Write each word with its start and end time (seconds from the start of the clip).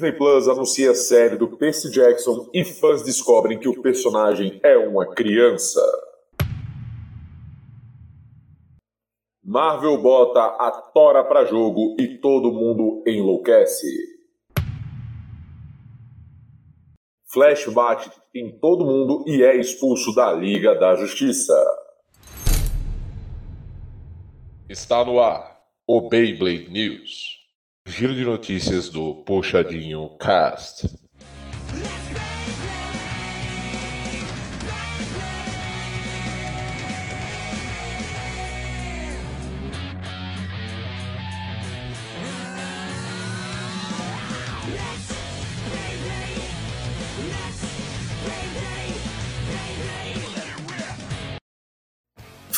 Disney 0.00 0.12
Plus 0.12 0.48
anuncia 0.48 0.92
a 0.92 0.94
série 0.94 1.36
do 1.36 1.58
Percy 1.58 1.90
Jackson 1.90 2.48
e 2.54 2.64
fãs 2.64 3.02
descobrem 3.02 3.58
que 3.58 3.68
o 3.68 3.82
personagem 3.82 4.58
é 4.62 4.74
uma 4.78 5.06
criança. 5.14 5.82
Marvel 9.44 10.00
bota 10.00 10.40
a 10.40 10.70
Tora 10.94 11.22
pra 11.22 11.44
jogo 11.44 11.96
e 11.98 12.16
todo 12.16 12.50
mundo 12.50 13.04
enlouquece. 13.06 13.86
Flash 17.30 17.66
bate 17.66 18.10
em 18.34 18.58
todo 18.58 18.86
mundo 18.86 19.22
e 19.26 19.42
é 19.42 19.54
expulso 19.54 20.14
da 20.14 20.32
Liga 20.32 20.74
da 20.76 20.96
Justiça. 20.96 21.54
Está 24.66 25.04
no 25.04 25.20
ar 25.20 25.60
o 25.86 26.08
Beyblade 26.08 26.70
News. 26.70 27.39
Giro 27.86 28.14
de 28.14 28.24
notícias 28.24 28.90
do 28.90 29.24
Puxadinho 29.24 30.16
Cast. 30.18 30.84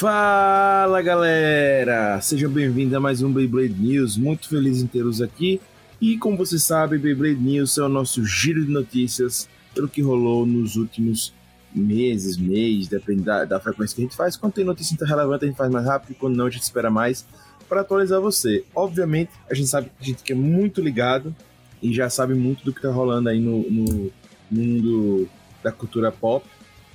Fala 0.02 1.00
galera! 1.00 2.20
Sejam 2.20 2.50
bem-vindos 2.50 2.92
a 2.92 2.98
mais 2.98 3.22
um 3.22 3.32
Beyblade 3.32 3.74
News. 3.74 4.16
Muito 4.16 4.48
feliz 4.48 4.82
em 4.82 4.86
tê-los 4.88 5.22
aqui. 5.22 5.60
E 6.00 6.18
como 6.18 6.36
você 6.36 6.58
sabe, 6.58 6.98
Beyblade 6.98 7.38
News 7.38 7.78
é 7.78 7.82
o 7.82 7.88
nosso 7.88 8.24
giro 8.24 8.66
de 8.66 8.72
notícias 8.72 9.48
pelo 9.72 9.88
que 9.88 10.02
rolou 10.02 10.44
nos 10.44 10.74
últimos 10.74 11.32
meses, 11.72 12.36
mês, 12.36 12.88
depende 12.88 13.22
da, 13.22 13.44
da 13.44 13.60
frequência 13.60 13.94
que 13.94 14.02
a 14.02 14.04
gente 14.04 14.16
faz. 14.16 14.36
Quando 14.36 14.54
tem 14.54 14.64
notícia 14.64 14.96
relevante, 15.06 15.44
a 15.44 15.46
gente 15.46 15.56
faz 15.56 15.70
mais 15.70 15.86
rápido, 15.86 16.16
quando 16.18 16.34
não, 16.34 16.46
a 16.46 16.50
gente 16.50 16.62
espera 16.62 16.90
mais 16.90 17.24
para 17.68 17.82
atualizar 17.82 18.20
você. 18.20 18.64
Obviamente, 18.74 19.30
a 19.48 19.54
gente 19.54 19.68
sabe 19.68 19.86
que 19.86 19.92
a 20.00 20.04
gente 20.04 20.24
que 20.24 20.32
é 20.32 20.34
muito 20.34 20.80
ligado 20.80 21.32
e 21.80 21.94
já 21.94 22.10
sabe 22.10 22.34
muito 22.34 22.64
do 22.64 22.74
que 22.74 22.82
tá 22.82 22.90
rolando 22.90 23.28
aí 23.28 23.38
no, 23.38 23.70
no 23.70 24.10
mundo 24.50 25.28
da 25.62 25.70
cultura 25.70 26.10
pop, 26.10 26.44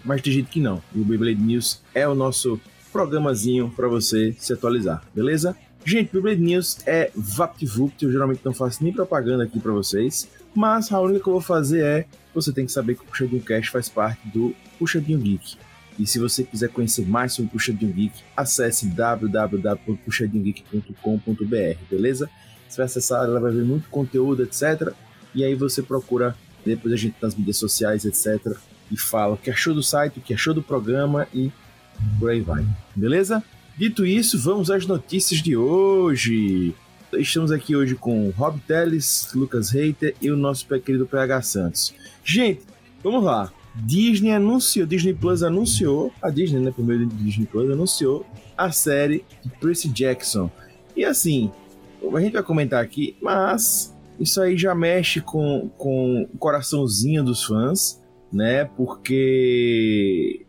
mas 0.04 0.22
tem 0.22 0.34
gente 0.34 0.50
que 0.50 0.60
não. 0.60 0.84
E 0.94 1.00
o 1.00 1.06
Beyblade 1.06 1.40
News 1.40 1.82
é 1.96 2.06
o 2.06 2.14
nosso 2.14 2.60
programazinho 2.98 3.72
para 3.76 3.88
você 3.88 4.36
se 4.40 4.52
atualizar, 4.52 5.04
beleza? 5.14 5.56
Gente, 5.86 6.18
o 6.18 6.22
Blade 6.22 6.42
News 6.42 6.80
é 6.88 7.12
VaptVupt, 7.16 8.04
eu 8.04 8.12
geralmente 8.12 8.42
não 8.44 8.56
faço 8.56 8.84
nem 8.84 8.92
propaganda 8.92 9.44
aqui 9.44 9.60
para 9.60 9.72
vocês, 9.72 10.28
mas 10.56 10.92
a 10.92 11.00
única 11.00 11.20
que 11.20 11.30
eu 11.30 11.34
vou 11.34 11.42
fazer 11.42 11.84
é, 11.84 12.08
você 12.34 12.52
tem 12.52 12.66
que 12.66 12.72
saber 12.72 12.96
que 12.96 13.04
o 13.04 13.06
Puxadinho 13.06 13.44
Cash 13.44 13.68
faz 13.68 13.88
parte 13.88 14.28
do 14.30 14.56
Puxadinho 14.80 15.20
Geek. 15.20 15.58
E 16.00 16.08
se 16.08 16.18
você 16.18 16.44
quiser 16.44 16.70
conhecer 16.70 17.08
mais 17.08 17.34
sobre 17.34 17.50
o 17.50 17.52
Puxadinho 17.52 17.94
Geek, 17.94 18.20
acesse 18.36 18.88
www.puxadinhogeek.com.br, 18.88 21.80
beleza? 21.90 22.28
Você 22.68 22.78
vai 22.78 22.88
acessar, 22.88 23.26
ela 23.26 23.40
vai 23.40 23.52
ver 23.52 23.64
muito 23.64 23.90
conteúdo, 23.90 24.42
etc. 24.42 24.92
E 25.36 25.44
aí 25.44 25.54
você 25.54 25.84
procura 25.84 26.36
depois 26.66 26.96
a 26.96 26.98
gente 26.98 27.16
nas 27.22 27.36
mídias 27.36 27.58
sociais, 27.58 28.06
etc. 28.06 28.58
E 28.92 28.98
fala 28.98 29.36
o 29.36 29.38
que 29.38 29.52
achou 29.52 29.76
do 29.76 29.84
site, 29.84 30.18
o 30.18 30.22
que 30.22 30.34
achou 30.34 30.56
do 30.56 30.64
programa 30.64 31.28
e 31.32 31.52
por 32.20 32.30
aí 32.30 32.42
vai. 32.42 32.66
Beleza? 32.96 33.44
Dito 33.78 34.06
isso, 34.06 34.40
vamos 34.40 34.72
às 34.72 34.86
notícias 34.86 35.42
de 35.42 35.56
hoje. 35.56 36.74
Estamos 37.14 37.52
aqui 37.52 37.76
hoje 37.76 37.96
com 37.96 38.30
Rob 38.32 38.60
Teles, 38.68 39.30
Lucas 39.34 39.70
Reiter 39.70 40.16
e 40.22 40.32
o 40.32 40.36
nosso 40.36 40.68
querido 40.80 41.06
PH 41.06 41.42
Santos. 41.44 41.94
Gente, 42.24 42.64
vamos 43.04 43.24
lá. 43.24 43.52
Disney 43.76 44.32
anunciou, 44.32 44.88
Disney 44.88 45.14
Plus 45.14 45.44
anunciou, 45.44 46.12
a 46.22 46.30
Disney, 46.30 46.60
né, 46.60 46.72
primeiro 46.72 47.06
Disney 47.06 47.46
Plus 47.46 47.70
anunciou 47.70 48.26
a 48.58 48.72
série 48.72 49.24
de 49.44 49.50
Percy 49.52 49.88
Jackson. 49.90 50.50
E 50.96 51.06
assim, 51.06 51.52
a 52.02 52.20
gente 52.20 52.34
vai 52.34 52.44
comentar 52.44 52.84
aqui, 52.84 53.16
mas 53.22 53.96
isso 54.20 54.42
aí 54.42 54.58
já 54.58 54.74
mexe 54.74 55.22
com, 55.22 55.70
com 55.78 56.28
o 56.34 56.38
coraçãozinho 56.38 57.24
dos 57.24 57.44
fãs, 57.44 58.02
né? 58.34 58.66
Porque 58.66 60.47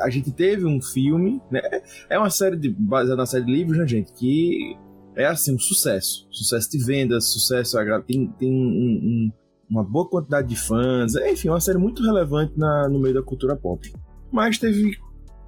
a 0.00 0.10
gente 0.10 0.30
teve 0.32 0.66
um 0.66 0.80
filme, 0.80 1.40
né? 1.50 1.60
É 2.08 2.18
uma 2.18 2.30
série 2.30 2.56
de, 2.56 2.70
baseada 2.70 3.16
na 3.16 3.26
série 3.26 3.44
de 3.44 3.52
livros, 3.52 3.78
né, 3.78 3.86
gente? 3.86 4.12
Que 4.12 4.76
é 5.16 5.26
assim, 5.26 5.54
um 5.54 5.58
sucesso. 5.58 6.26
Sucesso 6.30 6.70
de 6.70 6.84
vendas, 6.84 7.26
sucesso. 7.26 7.76
Tem, 8.06 8.26
tem 8.38 8.50
um, 8.50 8.66
um, 8.66 9.32
uma 9.70 9.84
boa 9.84 10.08
quantidade 10.08 10.48
de 10.48 10.56
fãs. 10.56 11.14
Enfim, 11.14 11.48
uma 11.48 11.60
série 11.60 11.78
muito 11.78 12.02
relevante 12.02 12.52
na, 12.56 12.88
no 12.88 12.98
meio 12.98 13.14
da 13.14 13.22
cultura 13.22 13.56
pop. 13.56 13.92
Mas 14.32 14.58
teve 14.58 14.96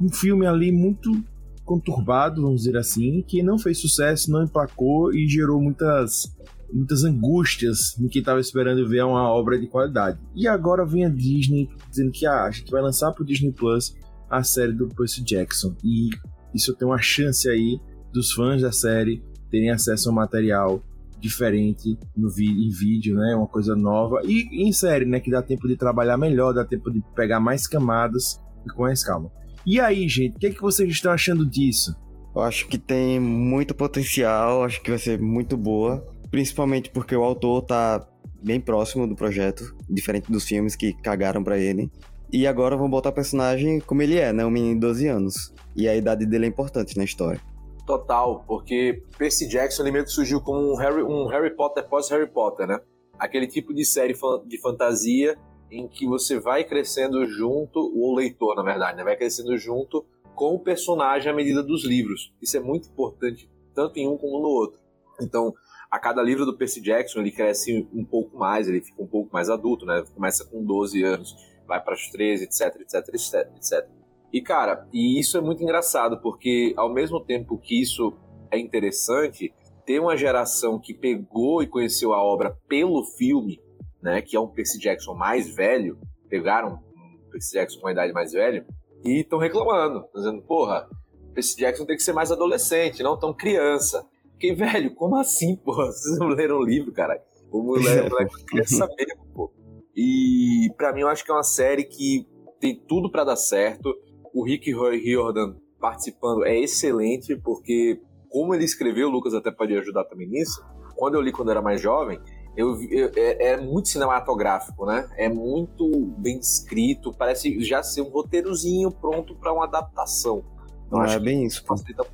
um 0.01 0.09
filme 0.09 0.47
ali 0.47 0.71
muito 0.71 1.25
conturbado, 1.65 2.43
vamos 2.43 2.63
dizer 2.63 2.77
assim, 2.77 3.23
que 3.27 3.43
não 3.43 3.59
fez 3.59 3.81
sucesso, 3.81 4.31
não 4.31 4.45
emplacou 4.45 5.13
e 5.13 5.29
gerou 5.29 5.61
muitas 5.61 6.35
muitas 6.73 7.05
angústias 7.05 7.97
em 7.99 8.09
quem 8.09 8.21
estava 8.21 8.41
esperando 8.41 8.89
ver 8.89 9.05
uma 9.05 9.31
obra 9.31 9.59
de 9.59 9.67
qualidade. 9.69 10.19
E 10.35 10.49
agora 10.49 10.85
vem 10.85 11.05
a 11.05 11.09
Disney 11.09 11.69
dizendo 11.89 12.11
que 12.11 12.27
ah, 12.27 12.45
a 12.45 12.51
gente 12.51 12.71
vai 12.71 12.83
lançar 12.83 13.13
para 13.13 13.23
o 13.23 13.27
Disney 13.27 13.53
Plus 13.53 13.95
a 14.31 14.43
série 14.43 14.73
do 14.73 14.89
Percy 14.89 15.23
Jackson. 15.23 15.75
E 15.85 16.11
isso 16.55 16.75
tem 16.75 16.87
uma 16.87 17.01
chance 17.01 17.49
aí 17.49 17.81
dos 18.13 18.33
fãs 18.33 18.63
da 18.63 18.73
série 18.73 19.23
terem 19.51 19.71
acesso 19.71 20.09
a 20.09 20.13
um 20.13 20.15
material 20.15 20.83
diferente 21.19 21.99
no 22.17 22.29
em 22.29 22.71
vídeo, 22.71 23.17
né? 23.17 23.35
Uma 23.35 23.47
coisa 23.47 23.75
nova. 23.75 24.21
E 24.25 24.49
em 24.67 24.73
série, 24.73 25.05
né? 25.05 25.21
Que 25.21 25.31
dá 25.31 25.43
tempo 25.43 25.67
de 25.67 25.77
trabalhar 25.77 26.17
melhor, 26.17 26.53
dá 26.53 26.65
tempo 26.65 26.91
de 26.91 27.03
pegar 27.15 27.41
mais 27.41 27.67
camadas 27.67 28.41
e 28.65 28.71
com 28.71 28.83
mais 28.83 29.05
calma. 29.05 29.31
E 29.65 29.81
aí, 29.81 30.09
gente, 30.09 30.37
o 30.37 30.39
que, 30.39 30.47
é 30.47 30.51
que 30.51 30.61
vocês 30.61 30.89
estão 30.91 31.11
achando 31.11 31.45
disso? 31.45 31.97
Eu 32.35 32.43
acho 32.43 32.69
que 32.69 32.79
tem 32.79 33.19
muito 33.19 33.75
potencial, 33.75 34.63
acho 34.63 34.81
que 34.83 34.91
vai 34.91 34.99
ser 34.99 35.21
muito 35.21 35.57
boa. 35.57 36.07
Principalmente 36.31 36.91
porque 36.91 37.17
o 37.17 37.23
autor 37.23 37.63
tá 37.63 38.07
bem 38.43 38.61
próximo 38.61 39.07
do 39.07 39.17
projeto, 39.17 39.75
diferente 39.89 40.31
dos 40.31 40.45
filmes 40.45 40.77
que 40.77 40.93
cagaram 40.93 41.43
para 41.43 41.59
ele. 41.59 41.91
E 42.33 42.47
agora 42.47 42.77
vão 42.77 42.91
botar 42.91 43.11
o 43.11 43.13
personagem 43.13 43.81
como 43.81 44.03
ele 44.03 44.19
é, 44.19 44.33
né? 44.33 44.45
Um 44.45 44.51
menino 44.51 44.75
de 44.75 44.81
12 44.81 45.09
anos. 45.09 45.55
E 45.75 45.89
a 45.89 45.95
idade 45.95 46.27
dele 46.27 46.47
é 46.47 46.49
importante 46.49 46.97
na 46.97 47.05
história. 47.05 47.41
Total, 47.87 48.43
porque 48.47 49.03
Percy 49.17 49.47
Jackson 49.49 49.83
ele 49.83 49.93
meio 49.93 50.05
que 50.05 50.11
surgiu 50.11 50.41
como 50.41 50.73
um 50.73 50.77
Harry, 50.77 51.03
um 51.03 51.27
Harry 51.29 51.55
Potter 51.55 51.89
pós 51.89 52.11
Harry 52.11 52.27
Potter, 52.27 52.67
né? 52.67 52.81
Aquele 53.17 53.47
tipo 53.47 53.73
de 53.73 53.85
série 53.85 54.15
de 54.45 54.61
fantasia 54.61 55.39
em 55.71 55.87
que 55.87 56.07
você 56.07 56.39
vai 56.39 56.65
crescendo 56.65 57.25
junto, 57.27 57.79
o 57.79 58.15
leitor, 58.15 58.57
na 58.57 58.63
verdade, 58.63 58.99
né? 58.99 59.05
vai 59.05 59.17
crescendo 59.17 59.57
junto 59.57 60.05
com 60.35 60.55
o 60.55 60.61
personagem 60.61 61.31
à 61.31 61.35
medida 61.35 61.63
dos 61.63 61.85
livros. 61.85 62.33
Isso 62.43 62.57
é 62.57 62.61
muito 62.61 62.89
importante, 62.89 63.51
tanto 63.75 63.99
em 63.99 64.09
um 64.09 64.17
como 64.17 64.41
no 64.41 64.49
outro. 64.49 64.79
Então, 65.21 65.55
a 65.91 65.99
cada 65.99 66.23
livro 66.23 66.45
do 66.45 66.57
Percy 66.57 66.81
Jackson, 66.81 67.21
ele 67.21 67.31
cresce 67.31 67.89
um 67.93 68.05
pouco 68.05 68.37
mais, 68.37 68.69
ele 68.69 68.81
fica 68.81 69.03
um 69.03 69.07
pouco 69.07 69.33
mais 69.33 69.49
adulto, 69.49 69.87
né? 69.87 70.05
Começa 70.15 70.45
com 70.45 70.63
12 70.63 71.03
anos 71.03 71.35
vai 71.67 71.83
para 71.83 71.95
os 71.95 72.09
13, 72.11 72.45
etc, 72.45 72.81
etc, 72.81 73.09
etc, 73.15 73.35
etc. 73.57 73.89
E 74.33 74.41
cara, 74.41 74.87
e 74.93 75.19
isso 75.19 75.39
é 75.39 75.41
muito 75.41 75.63
engraçado, 75.63 76.21
porque 76.21 76.75
ao 76.77 76.93
mesmo 76.93 77.21
tempo 77.21 77.59
que 77.59 77.81
isso 77.81 78.17
é 78.51 78.59
interessante, 78.59 79.53
ter 79.85 80.01
uma 80.01 80.17
geração 80.17 80.79
que 80.79 80.93
pegou 80.93 81.63
e 81.63 81.67
conheceu 81.67 82.13
a 82.13 82.23
obra 82.23 82.57
pelo 82.69 83.05
filme, 83.05 83.61
né, 84.03 84.21
que 84.21 84.37
é 84.37 84.41
um 84.41 84.49
Percy 84.49 84.79
Jackson 84.79 85.15
mais 85.15 85.55
velho, 85.55 85.99
pegaram 86.29 86.75
um 86.75 87.31
Percy 87.31 87.55
Jackson 87.55 87.81
com 87.81 87.87
uma 87.87 87.93
idade 87.93 88.13
mais 88.13 88.33
velha, 88.33 88.67
e 89.05 89.21
estão 89.21 89.39
reclamando, 89.39 90.05
dizendo, 90.15 90.43
porra, 90.43 90.89
Percy 91.33 91.57
Jackson 91.57 91.85
tem 91.85 91.97
que 91.97 92.03
ser 92.03 92.13
mais 92.13 92.33
adolescente, 92.33 93.03
não 93.03 93.19
tão 93.19 93.33
criança. 93.33 94.05
Fiquei, 94.33 94.55
velho, 94.55 94.95
como 94.95 95.17
assim, 95.17 95.55
porra? 95.57 95.87
Vocês 95.87 96.19
não 96.19 96.29
leram 96.29 96.59
o 96.59 96.65
livro, 96.65 96.93
cara? 96.93 97.23
O 97.51 97.63
moleque, 97.63 98.11
moleque 98.11 98.45
criança 98.47 98.89
mesmo, 98.99 99.27
pô. 99.35 99.53
E 99.97 100.71
para 100.77 100.93
mim 100.93 101.01
eu 101.01 101.09
acho 101.09 101.25
que 101.25 101.31
é 101.31 101.35
uma 101.35 101.43
série 101.43 101.85
que 101.85 102.27
tem 102.61 102.79
tudo 102.87 103.11
para 103.11 103.25
dar 103.25 103.37
certo. 103.37 103.95
O 104.35 104.45
Rick 104.45 104.71
Riordan 104.71 105.57
participando 105.81 106.45
é 106.45 106.59
excelente, 106.59 107.35
porque 107.37 108.01
como 108.29 108.55
ele 108.55 108.65
escreveu, 108.65 109.09
o 109.09 109.11
Lucas 109.11 109.33
até 109.33 109.51
pode 109.51 109.75
ajudar 109.77 110.05
também 110.05 110.29
nisso. 110.29 110.63
Quando 110.97 111.15
eu 111.15 111.23
li 111.23 111.33
quando 111.33 111.49
eu 111.49 111.53
era 111.53 111.63
mais 111.63 111.81
jovem, 111.81 112.21
eu, 112.57 112.77
eu, 112.91 113.11
é, 113.17 113.53
é, 113.53 113.57
muito 113.61 113.89
cinematográfico, 113.89 114.87
né? 114.87 115.09
É 115.17 115.29
muito 115.29 115.89
bem 116.19 116.39
escrito, 116.39 117.13
parece 117.13 117.61
já 117.63 117.83
ser 117.83 118.03
um 118.03 118.09
roteirozinho 118.09 118.91
pronto 118.91 119.35
para 119.37 119.53
uma 119.53 119.65
adaptação. 119.65 120.43
Não 120.91 121.05
é 121.05 121.19
bem 121.19 121.45
isso. 121.45 121.65
Facilita... 121.67 122.07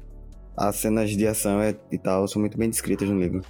As 0.57 0.77
cenas 0.77 1.11
de 1.11 1.27
ação 1.27 1.61
e 1.91 1.99
tal 1.99 2.27
são 2.29 2.41
muito 2.41 2.59
bem 2.59 2.69
descritas 2.69 3.09
no 3.09 3.19
livro. 3.19 3.43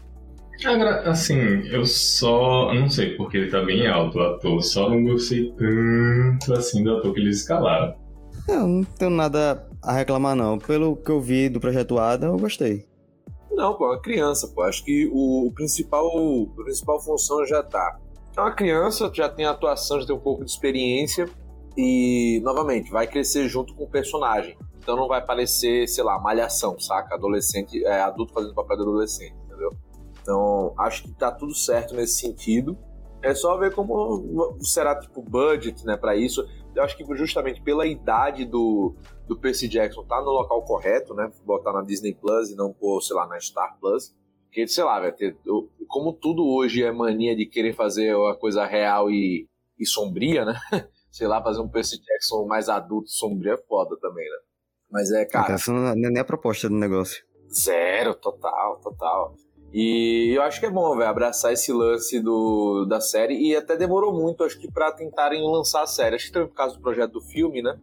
Agora, 0.64 1.10
assim, 1.10 1.36
eu 1.68 1.84
só. 1.84 2.72
Não 2.72 2.88
sei 2.88 3.16
porque 3.16 3.36
ele 3.36 3.50
tá 3.50 3.62
bem 3.62 3.86
alto 3.86 4.18
o 4.18 4.22
ator, 4.22 4.62
só 4.62 4.88
não 4.88 5.02
gostei 5.04 5.52
tanto 5.52 6.52
assim 6.52 6.84
do 6.84 6.96
ator 6.96 7.12
que 7.12 7.20
eles 7.20 7.38
escalaram. 7.38 7.94
Eu 8.48 8.66
não 8.66 8.84
tenho 8.84 9.10
nada 9.10 9.68
a 9.82 9.92
reclamar, 9.92 10.36
não. 10.36 10.58
Pelo 10.58 10.96
que 10.96 11.10
eu 11.10 11.20
vi 11.20 11.48
do 11.48 11.60
projeto 11.60 11.98
Ada, 11.98 12.26
eu 12.26 12.36
gostei. 12.36 12.86
Não, 13.50 13.74
pô, 13.74 13.92
é 13.94 14.00
criança, 14.00 14.48
pô. 14.48 14.62
Acho 14.62 14.84
que 14.84 15.08
o, 15.12 15.46
o 15.46 15.52
principal, 15.52 16.06
a 16.58 16.64
principal 16.64 17.00
função 17.00 17.44
já 17.46 17.62
tá. 17.62 17.98
é 18.36 18.40
uma 18.40 18.52
criança, 18.52 19.10
já 19.12 19.28
tem 19.28 19.44
atuação, 19.44 20.00
já 20.00 20.06
tem 20.06 20.16
um 20.16 20.20
pouco 20.20 20.44
de 20.44 20.50
experiência 20.50 21.28
e, 21.76 22.40
novamente, 22.42 22.90
vai 22.90 23.06
crescer 23.06 23.48
junto 23.48 23.74
com 23.74 23.84
o 23.84 23.90
personagem. 23.90 24.56
Então 24.78 24.96
não 24.96 25.06
vai 25.06 25.24
parecer, 25.24 25.86
sei 25.86 26.02
lá, 26.02 26.18
malhação, 26.18 26.78
saca? 26.80 27.14
Adolescente, 27.14 27.84
é, 27.84 28.00
adulto 28.00 28.32
fazendo 28.32 28.54
papel 28.54 28.76
de 28.76 28.82
adolescente? 28.82 29.34
Então, 30.22 30.74
acho 30.78 31.02
que 31.02 31.12
tá 31.12 31.30
tudo 31.30 31.54
certo 31.54 31.94
nesse 31.94 32.20
sentido. 32.20 32.78
É 33.22 33.34
só 33.34 33.56
ver 33.56 33.72
como 33.74 34.56
será, 34.60 34.98
tipo, 34.98 35.20
budget, 35.22 35.84
né, 35.84 35.96
pra 35.96 36.16
isso. 36.16 36.48
Eu 36.74 36.82
acho 36.82 36.96
que 36.96 37.04
justamente 37.16 37.60
pela 37.60 37.86
idade 37.86 38.44
do, 38.44 38.94
do 39.28 39.38
Percy 39.38 39.68
Jackson 39.68 40.04
tá 40.04 40.20
no 40.20 40.30
local 40.30 40.62
correto, 40.62 41.14
né? 41.14 41.30
Botar 41.44 41.72
na 41.72 41.82
Disney 41.82 42.14
Plus 42.14 42.50
e 42.50 42.56
não 42.56 42.72
pôr, 42.72 43.00
sei 43.02 43.14
lá, 43.14 43.26
na 43.26 43.38
Star 43.38 43.76
Plus. 43.78 44.14
Porque, 44.46 44.66
sei 44.66 44.84
lá, 44.84 44.98
vai 45.00 45.12
ter. 45.12 45.36
Como 45.86 46.12
tudo 46.12 46.46
hoje 46.46 46.82
é 46.82 46.90
mania 46.90 47.36
de 47.36 47.46
querer 47.46 47.74
fazer 47.74 48.14
uma 48.14 48.34
coisa 48.34 48.64
real 48.64 49.10
e, 49.10 49.46
e 49.78 49.86
sombria, 49.86 50.44
né? 50.44 50.54
sei 51.10 51.26
lá, 51.26 51.42
fazer 51.42 51.60
um 51.60 51.68
Percy 51.68 52.00
Jackson 52.02 52.46
mais 52.46 52.68
adulto 52.68 53.10
sombrio 53.10 53.52
é 53.52 53.58
foda 53.58 53.96
também, 54.00 54.24
né? 54.24 54.36
Mas 54.90 55.10
é, 55.10 55.24
cara. 55.24 55.54
Essa 55.54 55.72
não 55.72 55.86
é 55.88 55.94
nem 55.94 56.18
a 56.18 56.24
proposta 56.24 56.68
do 56.68 56.74
negócio. 56.74 57.22
Zero, 57.50 58.14
total, 58.14 58.80
total. 58.80 59.34
E 59.72 60.36
eu 60.36 60.42
acho 60.42 60.60
que 60.60 60.66
é 60.66 60.70
bom, 60.70 60.96
velho, 60.96 61.08
abraçar 61.08 61.52
esse 61.52 61.72
lance 61.72 62.20
do, 62.20 62.84
da 62.84 63.00
série. 63.00 63.34
E 63.34 63.56
até 63.56 63.76
demorou 63.76 64.12
muito, 64.12 64.44
acho 64.44 64.58
que, 64.58 64.70
pra 64.70 64.92
tentarem 64.92 65.42
lançar 65.50 65.82
a 65.82 65.86
série. 65.86 66.16
Acho 66.16 66.26
que 66.26 66.32
também 66.32 66.48
por 66.48 66.54
causa 66.54 66.76
do 66.76 66.82
projeto 66.82 67.12
do 67.12 67.20
filme, 67.22 67.62
né? 67.62 67.78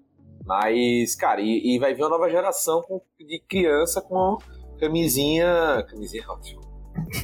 Mas, 0.46 1.16
cara, 1.16 1.42
e, 1.42 1.76
e 1.76 1.80
vai 1.80 1.94
vir 1.94 2.04
uma 2.04 2.10
nova 2.10 2.30
geração 2.30 2.82
com, 2.84 3.02
de 3.20 3.40
criança 3.48 4.02
com 4.02 4.38
camisinha. 4.80 5.84
Camisinha 5.90 6.24
ótimo. 6.30 6.62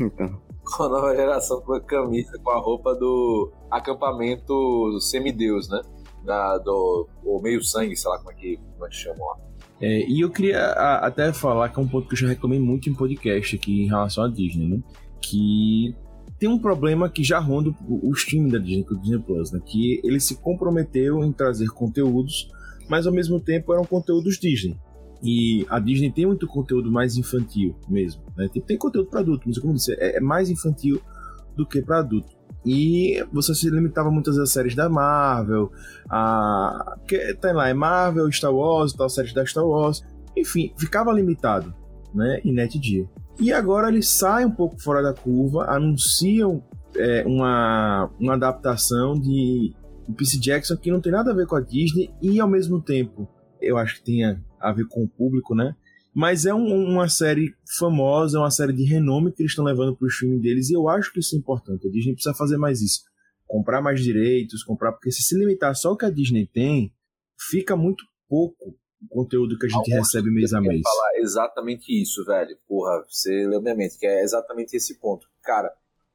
Então. 0.01 0.41
Com 0.65 0.83
a 0.83 0.89
nova 0.89 1.15
geração 1.15 1.61
com 1.61 1.73
a 1.73 1.81
camisa, 1.81 2.39
com 2.43 2.49
a 2.49 2.57
roupa 2.57 2.95
do 2.95 3.51
acampamento 3.69 4.99
semideus, 4.99 5.69
né? 5.69 5.79
Da, 6.23 6.57
do 6.57 7.07
o 7.23 7.39
meio 7.39 7.63
sangue, 7.63 7.95
sei 7.95 8.09
lá 8.09 8.17
como 8.17 8.31
é 8.31 8.33
que, 8.33 8.57
como 8.57 8.85
é 8.85 8.89
que 8.89 8.95
chamam 8.95 9.27
lá. 9.27 9.37
É, 9.81 10.07
e 10.09 10.21
eu 10.21 10.29
queria 10.29 10.59
a, 10.59 11.07
até 11.07 11.31
falar 11.33 11.69
que 11.69 11.79
é 11.79 11.83
um 11.83 11.87
ponto 11.87 12.07
que 12.07 12.13
eu 12.13 12.19
já 12.19 12.27
recomendo 12.27 12.63
muito 12.63 12.89
em 12.89 12.93
podcast 12.93 13.55
aqui 13.55 13.83
em 13.83 13.87
relação 13.87 14.23
à 14.23 14.29
Disney, 14.29 14.67
né? 14.67 14.79
Que 15.21 15.93
tem 16.39 16.49
um 16.49 16.59
problema 16.59 17.09
que 17.09 17.23
já 17.23 17.39
ronda 17.39 17.73
o, 17.87 18.09
o 18.09 18.13
streaming 18.13 18.49
da 18.49 18.57
Disney, 18.57 18.85
o 18.89 18.95
Disney 18.95 19.19
Plus, 19.19 19.51
né? 19.51 19.61
Que 19.65 20.01
ele 20.03 20.19
se 20.19 20.35
comprometeu 20.35 21.23
em 21.23 21.31
trazer 21.31 21.67
conteúdos, 21.69 22.49
mas 22.89 23.05
ao 23.05 23.13
mesmo 23.13 23.39
tempo 23.39 23.73
eram 23.73 23.83
conteúdos 23.83 24.37
Disney. 24.39 24.77
E 25.23 25.65
a 25.69 25.79
Disney 25.79 26.11
tem 26.11 26.25
muito 26.25 26.47
conteúdo 26.47 26.91
mais 26.91 27.17
infantil 27.17 27.75
mesmo. 27.89 28.21
Né? 28.37 28.47
Tem, 28.51 28.61
tem 28.61 28.77
conteúdo 28.77 29.09
para 29.09 29.21
adulto, 29.21 29.47
mas 29.47 29.57
como 29.57 29.73
eu 29.73 29.77
disse, 29.77 29.93
é, 29.93 30.17
é 30.17 30.19
mais 30.19 30.49
infantil 30.49 31.01
do 31.55 31.65
que 31.65 31.81
para 31.81 31.99
adulto. 31.99 32.34
E 32.65 33.23
você 33.31 33.53
se 33.53 33.69
limitava 33.69 34.09
muitas 34.09 34.37
das 34.37 34.51
séries 34.51 34.75
da 34.75 34.89
Marvel, 34.89 35.71
a. 36.09 36.97
que 37.07 37.33
tem 37.35 37.53
lá, 37.53 37.69
é 37.69 37.73
Marvel, 37.73 38.31
Star 38.31 38.53
Wars, 38.53 38.93
tal 38.93 39.09
séries 39.09 39.33
da 39.33 39.45
Star 39.45 39.65
Wars. 39.65 40.03
Enfim, 40.35 40.73
ficava 40.77 41.13
limitado, 41.13 41.73
né? 42.13 42.41
Em 42.43 42.51
Net 42.51 42.79
Dia. 42.79 43.07
E 43.39 43.51
agora 43.51 43.89
eles 43.89 44.09
saem 44.09 44.47
um 44.47 44.51
pouco 44.51 44.81
fora 44.81 45.03
da 45.03 45.13
curva, 45.13 45.65
anunciam 45.69 46.63
é, 46.95 47.23
uma, 47.25 48.09
uma 48.19 48.33
adaptação 48.33 49.19
de 49.19 49.73
Percy 50.13 50.39
Jackson 50.39 50.77
que 50.77 50.91
não 50.91 51.01
tem 51.01 51.11
nada 51.11 51.31
a 51.31 51.35
ver 51.35 51.45
com 51.45 51.55
a 51.55 51.61
Disney 51.61 52.11
e 52.21 52.39
ao 52.39 52.47
mesmo 52.47 52.81
tempo 52.81 53.27
eu 53.61 53.77
acho 53.77 53.95
que 53.95 54.03
tenha 54.03 54.41
a 54.59 54.71
ver 54.71 54.85
com 54.87 55.03
o 55.03 55.07
público, 55.07 55.53
né? 55.55 55.75
Mas 56.15 56.45
é 56.45 56.53
um, 56.53 56.93
uma 56.93 57.09
série 57.09 57.53
famosa, 57.77 58.37
é 58.37 58.39
uma 58.39 58.49
série 58.49 58.71
de 58.71 58.85
renome 58.85 59.33
que 59.33 59.41
eles 59.41 59.51
estão 59.51 59.65
levando 59.65 59.97
para 59.97 60.05
o 60.05 60.07
streaming 60.07 60.39
deles, 60.39 60.69
e 60.69 60.73
eu 60.73 60.87
acho 60.87 61.11
que 61.11 61.19
isso 61.19 61.35
é 61.35 61.37
importante. 61.37 61.85
A 61.85 61.91
Disney 61.91 62.13
precisa 62.13 62.33
fazer 62.33 62.55
mais 62.55 62.81
isso. 62.81 63.01
Comprar 63.45 63.81
mais 63.81 64.01
direitos, 64.01 64.63
comprar. 64.63 64.93
Porque 64.93 65.11
se 65.11 65.21
se 65.21 65.37
limitar 65.37 65.75
só 65.75 65.91
o 65.91 65.97
que 65.97 66.05
a 66.05 66.09
Disney 66.09 66.47
tem, 66.47 66.93
fica 67.37 67.75
muito 67.75 68.05
pouco 68.29 68.77
o 69.01 69.07
conteúdo 69.09 69.59
que 69.59 69.65
a 69.65 69.69
gente 69.69 69.91
Augusto, 69.91 70.15
recebe 70.15 70.31
mês 70.31 70.53
a 70.53 70.61
mês. 70.61 70.81
falar 70.81 71.19
exatamente 71.19 72.01
isso, 72.01 72.23
velho. 72.23 72.57
Porra, 72.65 73.03
você 73.09 73.45
leu 73.45 73.61
minha 73.61 73.75
mente, 73.75 73.99
que 73.99 74.07
é 74.07 74.23
exatamente 74.23 74.73
esse 74.73 74.97
ponto. 74.99 75.27
Cara, 75.43 75.69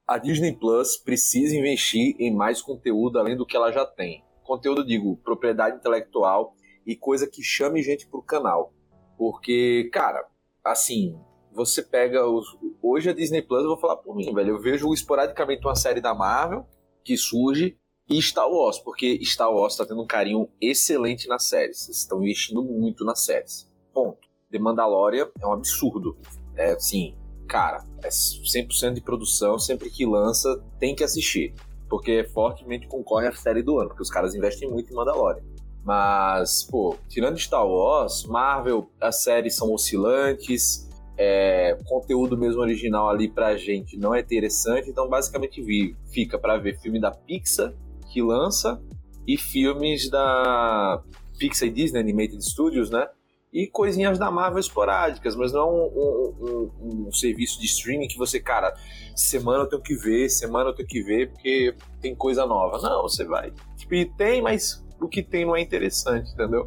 a 0.09 0.17
Disney 0.17 0.57
Plus 0.59 0.97
precisa 0.97 1.55
investir 1.55 2.17
em 2.19 2.35
mais 2.35 2.63
conteúdo 2.63 3.19
além 3.19 3.37
do 3.37 3.45
que 3.45 3.55
ela 3.55 3.71
já 3.71 3.85
tem. 3.85 4.25
Conteúdo, 4.43 4.85
digo, 4.85 5.19
propriedade 5.19 5.77
intelectual 5.77 6.55
e 6.87 6.97
coisa 6.97 7.27
que 7.27 7.43
chame 7.43 7.83
gente 7.83 8.09
pro 8.09 8.23
canal. 8.23 8.75
Porque, 9.21 9.91
cara, 9.93 10.27
assim, 10.65 11.15
você 11.53 11.83
pega 11.83 12.27
os. 12.27 12.57
Hoje 12.81 13.11
a 13.11 13.13
Disney 13.13 13.43
Plus, 13.43 13.61
eu 13.61 13.69
vou 13.69 13.77
falar 13.77 13.99
por 13.99 14.17
mim, 14.17 14.33
velho. 14.33 14.55
Eu 14.55 14.59
vejo 14.59 14.95
esporadicamente 14.95 15.63
uma 15.63 15.75
série 15.75 16.01
da 16.01 16.15
Marvel 16.15 16.67
que 17.05 17.19
surge 17.19 17.77
e 18.09 18.23
Star 18.23 18.51
Wars, 18.51 18.79
porque 18.79 19.23
Star 19.23 19.53
Wars 19.53 19.77
tá 19.77 19.85
tendo 19.85 20.01
um 20.01 20.07
carinho 20.07 20.49
excelente 20.59 21.29
nas 21.29 21.45
séries. 21.45 21.85
Eles 21.85 21.99
estão 21.99 22.23
investindo 22.23 22.63
muito 22.65 23.05
nas 23.05 23.21
séries. 23.21 23.71
Ponto. 23.93 24.27
The 24.51 24.59
Mandalorian 24.59 25.29
é 25.39 25.47
um 25.47 25.53
absurdo. 25.53 26.17
É 26.57 26.73
assim, 26.73 27.15
cara, 27.47 27.85
é 28.03 28.09
100% 28.09 28.95
de 28.95 29.03
produção, 29.03 29.59
sempre 29.59 29.91
que 29.91 30.07
lança, 30.07 30.65
tem 30.79 30.95
que 30.95 31.05
assistir. 31.05 31.53
Porque 31.91 32.25
fortemente 32.25 32.89
concorre 32.89 33.27
à 33.27 33.33
série 33.33 33.63
do 33.63 33.79
ano, 33.79 33.91
porque 33.91 34.03
os 34.03 34.11
caras 34.11 34.35
investem 34.35 34.71
muito 34.71 34.91
em 34.91 34.97
Mandalorian. 34.97 35.45
Mas, 35.85 36.63
pô, 36.63 36.97
tirando 37.09 37.39
Star 37.39 37.67
Wars, 37.67 38.25
Marvel, 38.25 38.91
as 39.01 39.23
séries 39.23 39.57
são 39.57 39.73
oscilantes, 39.73 40.89
é, 41.17 41.77
conteúdo 41.87 42.37
mesmo 42.37 42.63
original 42.63 43.11
ali 43.11 43.29
pra 43.29 43.55
gente 43.55 43.99
não 43.99 44.15
é 44.15 44.21
interessante, 44.21 44.89
então 44.89 45.07
basicamente 45.07 45.61
vi, 45.61 45.95
fica 46.11 46.39
para 46.39 46.57
ver 46.57 46.81
filme 46.81 46.99
da 46.99 47.11
Pixar 47.11 47.75
que 48.11 48.23
lança 48.23 48.81
e 49.27 49.37
filmes 49.37 50.09
da 50.09 51.03
Pixar 51.39 51.69
e 51.69 51.71
Disney 51.71 52.01
Animated 52.01 52.43
Studios, 52.43 52.91
né? 52.91 53.07
E 53.53 53.67
coisinhas 53.67 54.19
da 54.19 54.31
Marvel 54.31 54.61
esporádicas, 54.61 55.37
mas 55.37 55.53
não 55.53 55.69
um, 55.69 55.87
um, 55.87 56.71
um, 56.81 57.07
um, 57.09 57.13
serviço 57.13 57.61
de 57.61 57.67
streaming 57.67 58.07
que 58.07 58.17
você, 58.17 58.41
cara, 58.41 58.73
semana 59.15 59.65
eu 59.65 59.69
tenho 59.69 59.83
que 59.83 59.97
ver, 59.97 60.29
semana 60.29 60.71
eu 60.71 60.75
tenho 60.75 60.89
que 60.89 61.03
ver, 61.03 61.33
porque 61.33 61.75
tem 62.01 62.15
coisa 62.15 62.47
nova. 62.47 62.79
Não, 62.81 63.03
você 63.03 63.25
vai. 63.25 63.53
Tipo, 63.77 64.17
tem, 64.17 64.41
mas 64.41 64.83
o 65.01 65.09
que 65.09 65.23
tem 65.23 65.45
não 65.45 65.57
é 65.57 65.61
interessante, 65.61 66.33
entendeu? 66.33 66.67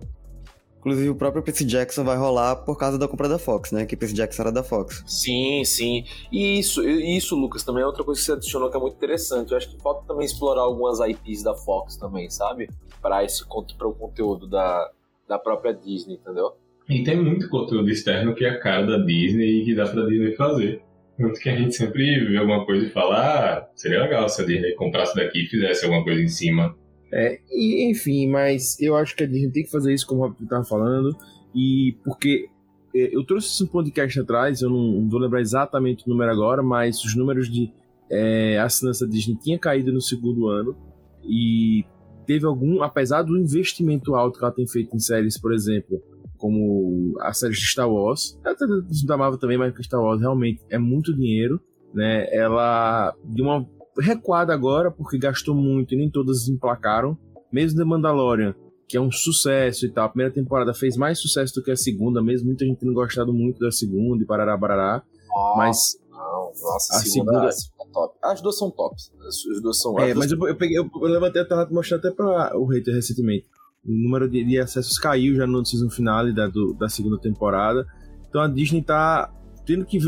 Inclusive, 0.80 1.10
o 1.10 1.16
próprio 1.16 1.42
Percy 1.42 1.64
Jackson 1.64 2.04
vai 2.04 2.18
rolar 2.18 2.58
por 2.58 2.78
causa 2.78 2.98
da 3.00 3.08
compra 3.08 3.30
da 3.30 3.40
Fox, 3.40 3.72
né? 3.72 3.86
Que 3.86 3.96
Percy 3.96 4.14
Jackson 4.14 4.42
era 4.42 4.52
da 4.52 4.64
Fox. 4.64 5.02
Sim, 5.08 5.64
sim. 5.64 6.04
E 6.30 6.60
isso, 6.60 6.84
isso, 6.84 7.38
Lucas, 7.38 7.64
também 7.64 7.84
é 7.84 7.86
outra 7.86 8.04
coisa 8.04 8.20
que 8.20 8.26
você 8.26 8.34
adicionou 8.34 8.70
que 8.70 8.76
é 8.76 8.80
muito 8.82 8.96
interessante. 8.96 9.52
Eu 9.52 9.58
acho 9.58 9.70
que 9.70 9.82
falta 9.82 10.06
também 10.06 10.26
explorar 10.26 10.64
algumas 10.64 11.00
IPs 11.00 11.42
da 11.42 11.56
Fox 11.56 11.96
também, 11.96 12.30
sabe? 12.30 12.70
Para 13.02 13.24
esse 13.24 13.48
para 13.48 13.88
o 13.88 13.94
conteúdo 13.94 14.46
da, 14.46 14.92
da 15.26 15.40
própria 15.40 15.74
Disney, 15.74 16.16
entendeu? 16.16 16.52
E 16.90 17.02
tem 17.02 17.16
muito 17.16 17.48
conteúdo 17.48 17.90
externo 17.90 18.36
que 18.36 18.44
é 18.44 18.50
a 18.50 18.60
cara 18.60 18.86
da 18.86 18.98
Disney 18.98 19.62
e 19.62 19.66
que 19.66 19.76
dá 19.76 19.88
pra 19.88 20.06
Disney 20.06 20.36
fazer. 20.36 20.82
Tanto 21.18 21.40
que 21.40 21.48
a 21.48 21.56
gente 21.56 21.76
sempre 21.76 22.26
vê 22.26 22.38
alguma 22.38 22.66
coisa 22.66 22.86
e 22.86 22.90
fala, 22.90 23.16
ah, 23.16 23.70
seria 23.74 24.02
legal 24.02 24.28
se 24.28 24.42
a 24.42 24.46
Disney 24.46 24.74
comprasse 24.74 25.16
daqui 25.16 25.46
e 25.46 25.48
fizesse 25.48 25.86
alguma 25.86 26.04
coisa 26.04 26.22
em 26.22 26.28
cima. 26.28 26.76
É, 27.16 27.40
e, 27.52 27.92
enfim, 27.92 28.28
mas 28.28 28.80
eu 28.82 28.96
acho 28.96 29.16
que 29.16 29.24
a 29.24 29.28
gente 29.28 29.52
tem 29.52 29.64
que 29.64 29.70
fazer 29.70 29.94
isso, 29.94 30.08
como 30.08 30.22
Rob 30.22 30.36
estava 30.42 30.64
falando, 30.64 31.16
e 31.54 31.96
porque 32.04 32.50
é, 32.96 33.16
eu 33.16 33.24
trouxe 33.24 33.50
isso 33.50 33.66
um 33.66 33.68
podcast 33.68 34.20
atrás, 34.20 34.62
eu 34.64 34.70
não, 34.70 35.02
não, 35.02 35.10
vou 35.10 35.20
lembrar 35.20 35.40
exatamente 35.40 36.04
o 36.08 36.10
número 36.10 36.32
agora, 36.32 36.64
mas 36.64 37.04
os 37.04 37.16
números 37.16 37.52
de 37.52 37.72
é, 38.10 38.58
assinança 38.58 39.08
Disney 39.08 39.36
tinha 39.36 39.60
caído 39.60 39.94
no 39.94 40.02
segundo 40.02 40.48
ano, 40.48 40.76
e 41.24 41.86
teve 42.26 42.48
algum, 42.48 42.82
apesar 42.82 43.22
do 43.22 43.38
investimento 43.38 44.16
alto 44.16 44.40
que 44.40 44.44
ela 44.44 44.54
tem 44.54 44.68
feito 44.68 44.96
em 44.96 45.00
séries, 45.00 45.40
por 45.40 45.54
exemplo, 45.54 46.02
como 46.36 47.16
a 47.22 47.32
série 47.32 47.54
de 47.54 47.62
Star 47.62 47.90
Wars, 47.90 48.40
até 48.44 48.66
da 49.06 49.18
Marvel 49.18 49.40
também, 49.40 49.58
mas 49.58 49.74
Star 49.86 50.02
Wars 50.02 50.20
realmente 50.20 50.62
é 50.68 50.80
muito 50.80 51.16
dinheiro, 51.16 51.62
né? 51.94 52.28
Ela 52.36 53.16
deu 53.24 53.46
uma 53.46 53.64
recuada 54.00 54.54
agora, 54.54 54.92
porque 54.92 55.18
gastou 55.18 55.56
muito 55.56 55.94
e 55.94 55.98
nem 55.98 56.10
todas 56.10 56.48
emplacaram. 56.48 57.18
Mesmo 57.52 57.78
The 57.78 57.86
Mandalorian, 57.86 58.56
que 58.88 58.98
é 58.98 59.02
um 59.02 59.12
sucesso 59.12 59.86
e 59.86 59.92
tal. 59.92 60.06
A 60.06 60.10
primeira 60.10 60.34
temporada 60.34 60.74
fez 60.74 60.98
mais 60.98 61.20
sucesso 61.20 61.54
do 61.56 61.64
que 61.64 61.72
a 61.72 61.76
segunda, 61.76 62.22
mesmo 62.22 62.48
muita 62.48 62.66
gente 62.66 62.80
tendo 62.80 62.94
gostado 62.94 63.34
muito 63.34 63.60
da 63.60 63.72
segunda 63.72 64.24
e 64.24 64.26
parará, 64.26 64.58
barará. 64.58 65.04
Oh, 65.32 65.58
mas. 65.58 65.98
Não, 66.10 66.52
nossa, 66.62 66.96
a 66.96 67.00
segunda, 67.00 67.52
segunda... 67.52 67.74
É 67.82 67.94
top. 67.94 68.18
As 68.22 68.42
duas 68.42 68.58
são 68.58 68.72
tops. 68.72 69.12
As 69.28 69.62
duas 69.62 69.80
são. 69.80 69.98
É, 70.00 70.14
mas 70.14 70.32
eu, 70.32 70.48
eu, 70.48 70.56
peguei, 70.56 70.78
eu, 70.78 70.90
eu 70.94 71.08
levantei 71.08 71.42
a 71.42 71.46
tela 71.46 71.68
mostrar 71.72 71.98
até 71.98 72.12
para 72.12 72.58
o 72.58 72.66
hater 72.66 72.94
recentemente. 72.94 73.46
O 73.86 73.92
número 73.92 74.30
de, 74.30 74.44
de, 74.44 74.60
acessos 74.60 74.98
caiu 74.98 75.36
já 75.36 75.46
no 75.46 75.64
season 75.66 75.90
finale 75.90 76.34
da, 76.34 76.48
do, 76.48 76.74
da 76.74 76.90
segunda 76.90 77.20
temporada. 77.20 77.86
Então 78.28 78.42
a 78.42 78.48
Disney 78.48 78.82
tá 78.82 79.32
tendo 79.66 79.86
que 79.86 80.00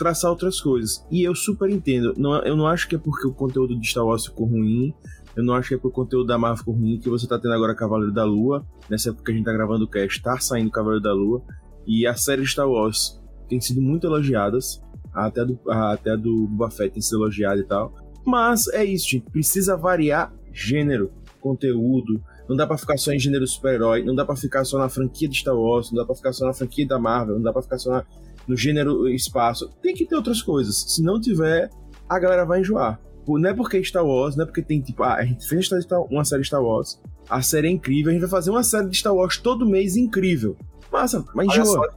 traçar 0.00 0.30
outras 0.30 0.58
coisas. 0.58 1.06
E 1.10 1.22
eu 1.22 1.34
super 1.34 1.68
entendo. 1.68 2.14
Não, 2.16 2.42
eu 2.42 2.56
não 2.56 2.66
acho 2.66 2.88
que 2.88 2.94
é 2.94 2.98
porque 2.98 3.28
o 3.28 3.34
conteúdo 3.34 3.78
de 3.78 3.86
Star 3.86 4.04
Wars 4.04 4.24
ficou 4.24 4.46
ruim. 4.46 4.94
Eu 5.36 5.44
não 5.44 5.52
acho 5.52 5.68
que 5.68 5.74
é 5.74 5.76
porque 5.76 5.88
o 5.88 6.04
conteúdo 6.04 6.26
da 6.26 6.38
Marvel 6.38 6.56
ficou 6.56 6.74
ruim 6.74 6.98
que 6.98 7.10
você 7.10 7.26
tá 7.26 7.38
tendo 7.38 7.52
agora 7.52 7.74
Cavaleiro 7.74 8.12
da 8.12 8.24
Lua. 8.24 8.66
Nessa 8.88 9.10
época 9.10 9.26
que 9.26 9.32
a 9.32 9.34
gente 9.34 9.44
tá 9.44 9.52
gravando 9.52 9.84
o 9.84 9.88
cast, 9.88 10.22
tá 10.22 10.38
saindo 10.38 10.70
Cavaleiro 10.70 11.02
da 11.02 11.12
Lua. 11.12 11.42
E 11.86 12.06
a 12.06 12.14
série 12.14 12.46
Star 12.46 12.68
Wars 12.68 13.20
tem 13.46 13.60
sido 13.60 13.82
muito 13.82 14.06
elogiadas. 14.06 14.82
Até 15.12 15.42
a 15.42 15.44
do, 15.44 15.60
até 15.68 16.12
a 16.12 16.16
do 16.16 16.46
Boba 16.46 16.70
Fett 16.70 16.94
tem 16.94 17.02
sido 17.02 17.18
elogiada 17.18 17.60
e 17.60 17.64
tal. 17.64 17.94
Mas 18.24 18.68
é 18.68 18.82
isso, 18.82 19.06
gente. 19.06 19.30
Precisa 19.30 19.76
variar 19.76 20.32
gênero, 20.50 21.12
conteúdo. 21.40 22.22
Não 22.48 22.56
dá 22.56 22.66
pra 22.66 22.78
ficar 22.78 22.96
só 22.96 23.12
em 23.12 23.18
gênero 23.18 23.46
super-herói, 23.46 24.02
não 24.02 24.14
dá 24.14 24.24
pra 24.24 24.34
ficar 24.34 24.64
só 24.64 24.78
na 24.78 24.88
franquia 24.88 25.28
de 25.28 25.38
Star 25.38 25.56
Wars, 25.56 25.92
não 25.92 25.98
dá 25.98 26.04
pra 26.04 26.16
ficar 26.16 26.32
só 26.32 26.46
na 26.46 26.52
franquia 26.52 26.86
da 26.86 26.98
Marvel, 26.98 27.36
não 27.36 27.42
dá 27.42 27.52
pra 27.52 27.62
ficar 27.62 27.78
só 27.78 27.90
na, 27.90 28.04
no 28.46 28.56
gênero 28.56 29.08
espaço. 29.08 29.70
Tem 29.82 29.94
que 29.94 30.06
ter 30.06 30.16
outras 30.16 30.42
coisas. 30.42 30.76
Se 30.94 31.02
não 31.02 31.20
tiver, 31.20 31.70
a 32.08 32.18
galera 32.18 32.44
vai 32.44 32.60
enjoar. 32.60 33.00
Não 33.28 33.48
é 33.48 33.54
porque 33.54 33.76
é 33.76 33.82
Star 33.82 34.04
Wars, 34.04 34.34
não 34.34 34.42
é 34.42 34.46
porque 34.46 34.62
tem 34.62 34.80
tipo, 34.80 35.02
ah, 35.02 35.14
a 35.14 35.24
gente 35.24 35.46
fez 35.46 35.68
uma 36.10 36.24
série 36.24 36.40
de 36.40 36.48
Star 36.48 36.62
Wars, 36.62 37.00
a 37.28 37.40
série 37.42 37.68
é 37.68 37.70
incrível, 37.70 38.10
a 38.10 38.12
gente 38.12 38.22
vai 38.22 38.30
fazer 38.30 38.50
uma 38.50 38.64
série 38.64 38.88
de 38.88 38.96
Star 38.96 39.14
Wars 39.14 39.36
todo 39.36 39.68
mês 39.68 39.96
incrível. 39.96 40.56
Massa, 40.90 41.24
mas 41.34 41.46
enjoa. 41.46 41.88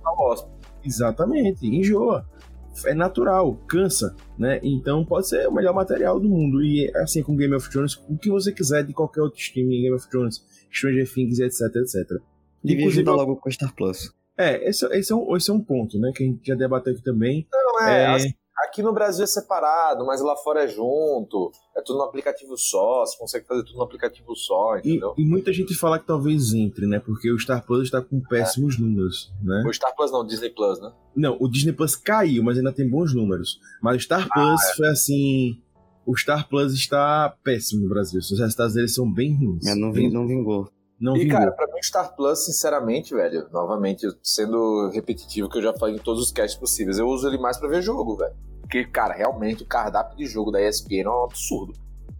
Exatamente, 0.84 1.66
enjoa. 1.66 2.28
É 2.86 2.94
natural, 2.94 3.56
cansa, 3.68 4.16
né? 4.38 4.60
Então 4.64 5.06
pode 5.06 5.28
ser 5.28 5.48
o 5.48 5.52
melhor 5.52 5.74
material 5.74 6.20
do 6.20 6.28
mundo. 6.28 6.64
E 6.64 6.92
assim 6.98 7.24
com 7.24 7.36
Game 7.36 7.56
of 7.56 7.70
Thrones, 7.70 7.96
o 8.10 8.18
que 8.18 8.30
você 8.30 8.52
quiser 8.52 8.84
de 8.84 8.94
qualquer 8.94 9.22
outro 9.22 9.40
stream, 9.40 9.70
Game 9.70 9.94
of 9.94 10.08
Thrones, 10.10 10.44
Stranger 10.72 11.12
Things, 11.12 11.40
etc, 11.40 11.62
etc. 11.76 12.20
Devia 12.64 12.90
juntar 12.90 13.14
logo 13.14 13.36
com 13.38 13.50
Star 13.50 13.74
Plus. 13.76 14.12
É, 14.38 14.68
esse, 14.68 14.86
esse, 14.88 15.12
é 15.12 15.16
um, 15.16 15.36
esse 15.36 15.50
é 15.50 15.54
um 15.54 15.62
ponto, 15.62 16.00
né? 16.00 16.12
Que 16.16 16.24
a 16.24 16.28
gente 16.28 16.46
já 16.46 16.56
debateu 16.56 16.94
aqui 16.94 17.04
também. 17.04 17.48
Não, 17.52 17.88
é. 17.88 18.02
é... 18.02 18.08
Assim, 18.08 18.34
Aqui 18.64 18.84
no 18.84 18.94
Brasil 18.94 19.24
é 19.24 19.28
separado, 19.28 20.06
mas 20.06 20.22
lá 20.22 20.36
fora 20.38 20.64
é 20.64 20.68
junto. 20.68 21.52
É 21.76 21.82
tudo 21.82 21.98
no 21.98 22.06
aplicativo 22.06 22.56
só, 22.56 23.04
você 23.04 23.18
consegue 23.18 23.48
fazer 23.48 23.64
tudo 23.64 23.78
no 23.78 23.84
aplicativo 23.84 24.36
só, 24.36 24.78
entendeu? 24.78 25.14
E, 25.18 25.24
e 25.24 25.26
muita 25.26 25.52
gente 25.52 25.74
fala 25.76 25.98
que 25.98 26.06
talvez 26.06 26.54
entre, 26.54 26.86
né? 26.86 27.00
Porque 27.00 27.32
o 27.32 27.40
Star 27.40 27.66
Plus 27.66 27.84
está 27.84 28.00
com 28.02 28.22
péssimos 28.22 28.76
é. 28.76 28.82
números, 28.82 29.34
né? 29.42 29.64
O 29.68 29.74
Star 29.74 29.96
Plus 29.96 30.12
não, 30.12 30.22
o 30.22 30.28
Disney 30.28 30.52
Plus, 30.52 30.80
né? 30.80 30.94
Não, 31.16 31.36
o 31.40 31.48
Disney 31.50 31.74
Plus 31.74 31.96
caiu, 31.96 32.44
mas 32.44 32.58
ainda 32.58 32.72
tem 32.72 32.88
bons 32.88 33.14
números. 33.14 33.60
Mas 33.82 33.98
o 33.98 34.00
Star 34.00 34.28
ah, 34.30 34.34
Plus 34.34 34.62
é. 34.62 34.76
foi 34.76 34.88
assim. 34.88 35.62
O 36.06 36.16
Star 36.16 36.48
Plus 36.48 36.74
está 36.74 37.36
péssimo 37.44 37.84
no 37.84 37.90
Brasil. 37.90 38.20
Os 38.20 38.40
resultados 38.40 38.76
dele 38.76 38.88
são 38.88 39.12
bem 39.12 39.36
ruins. 39.36 39.66
É, 39.66 39.74
não 39.74 39.92
vingou. 40.28 40.70
Não 41.00 41.16
e, 41.16 41.20
vingou. 41.24 41.38
cara, 41.38 41.52
pra 41.52 41.68
mim, 41.68 41.80
o 41.80 41.84
Star 41.84 42.16
Plus, 42.16 42.46
sinceramente, 42.46 43.14
velho, 43.14 43.48
novamente, 43.52 44.08
sendo 44.22 44.90
repetitivo, 44.90 45.50
que 45.50 45.58
eu 45.58 45.62
já 45.62 45.74
falei 45.74 45.96
em 45.96 46.00
todos 46.00 46.22
os 46.22 46.32
casts 46.32 46.60
possíveis, 46.60 46.98
eu 46.98 47.08
uso 47.08 47.28
ele 47.28 47.38
mais 47.38 47.58
pra 47.58 47.68
ver 47.68 47.82
jogo, 47.82 48.18
velho. 48.18 48.34
Porque, 48.62 48.86
cara, 48.86 49.14
realmente 49.14 49.64
o 49.64 49.68
cardápio 49.68 50.18
de 50.18 50.26
jogo 50.26 50.52
da 50.52 50.62
ESPN 50.62 51.04
é 51.06 51.10
um 51.10 51.24
absurdo. 51.26 51.74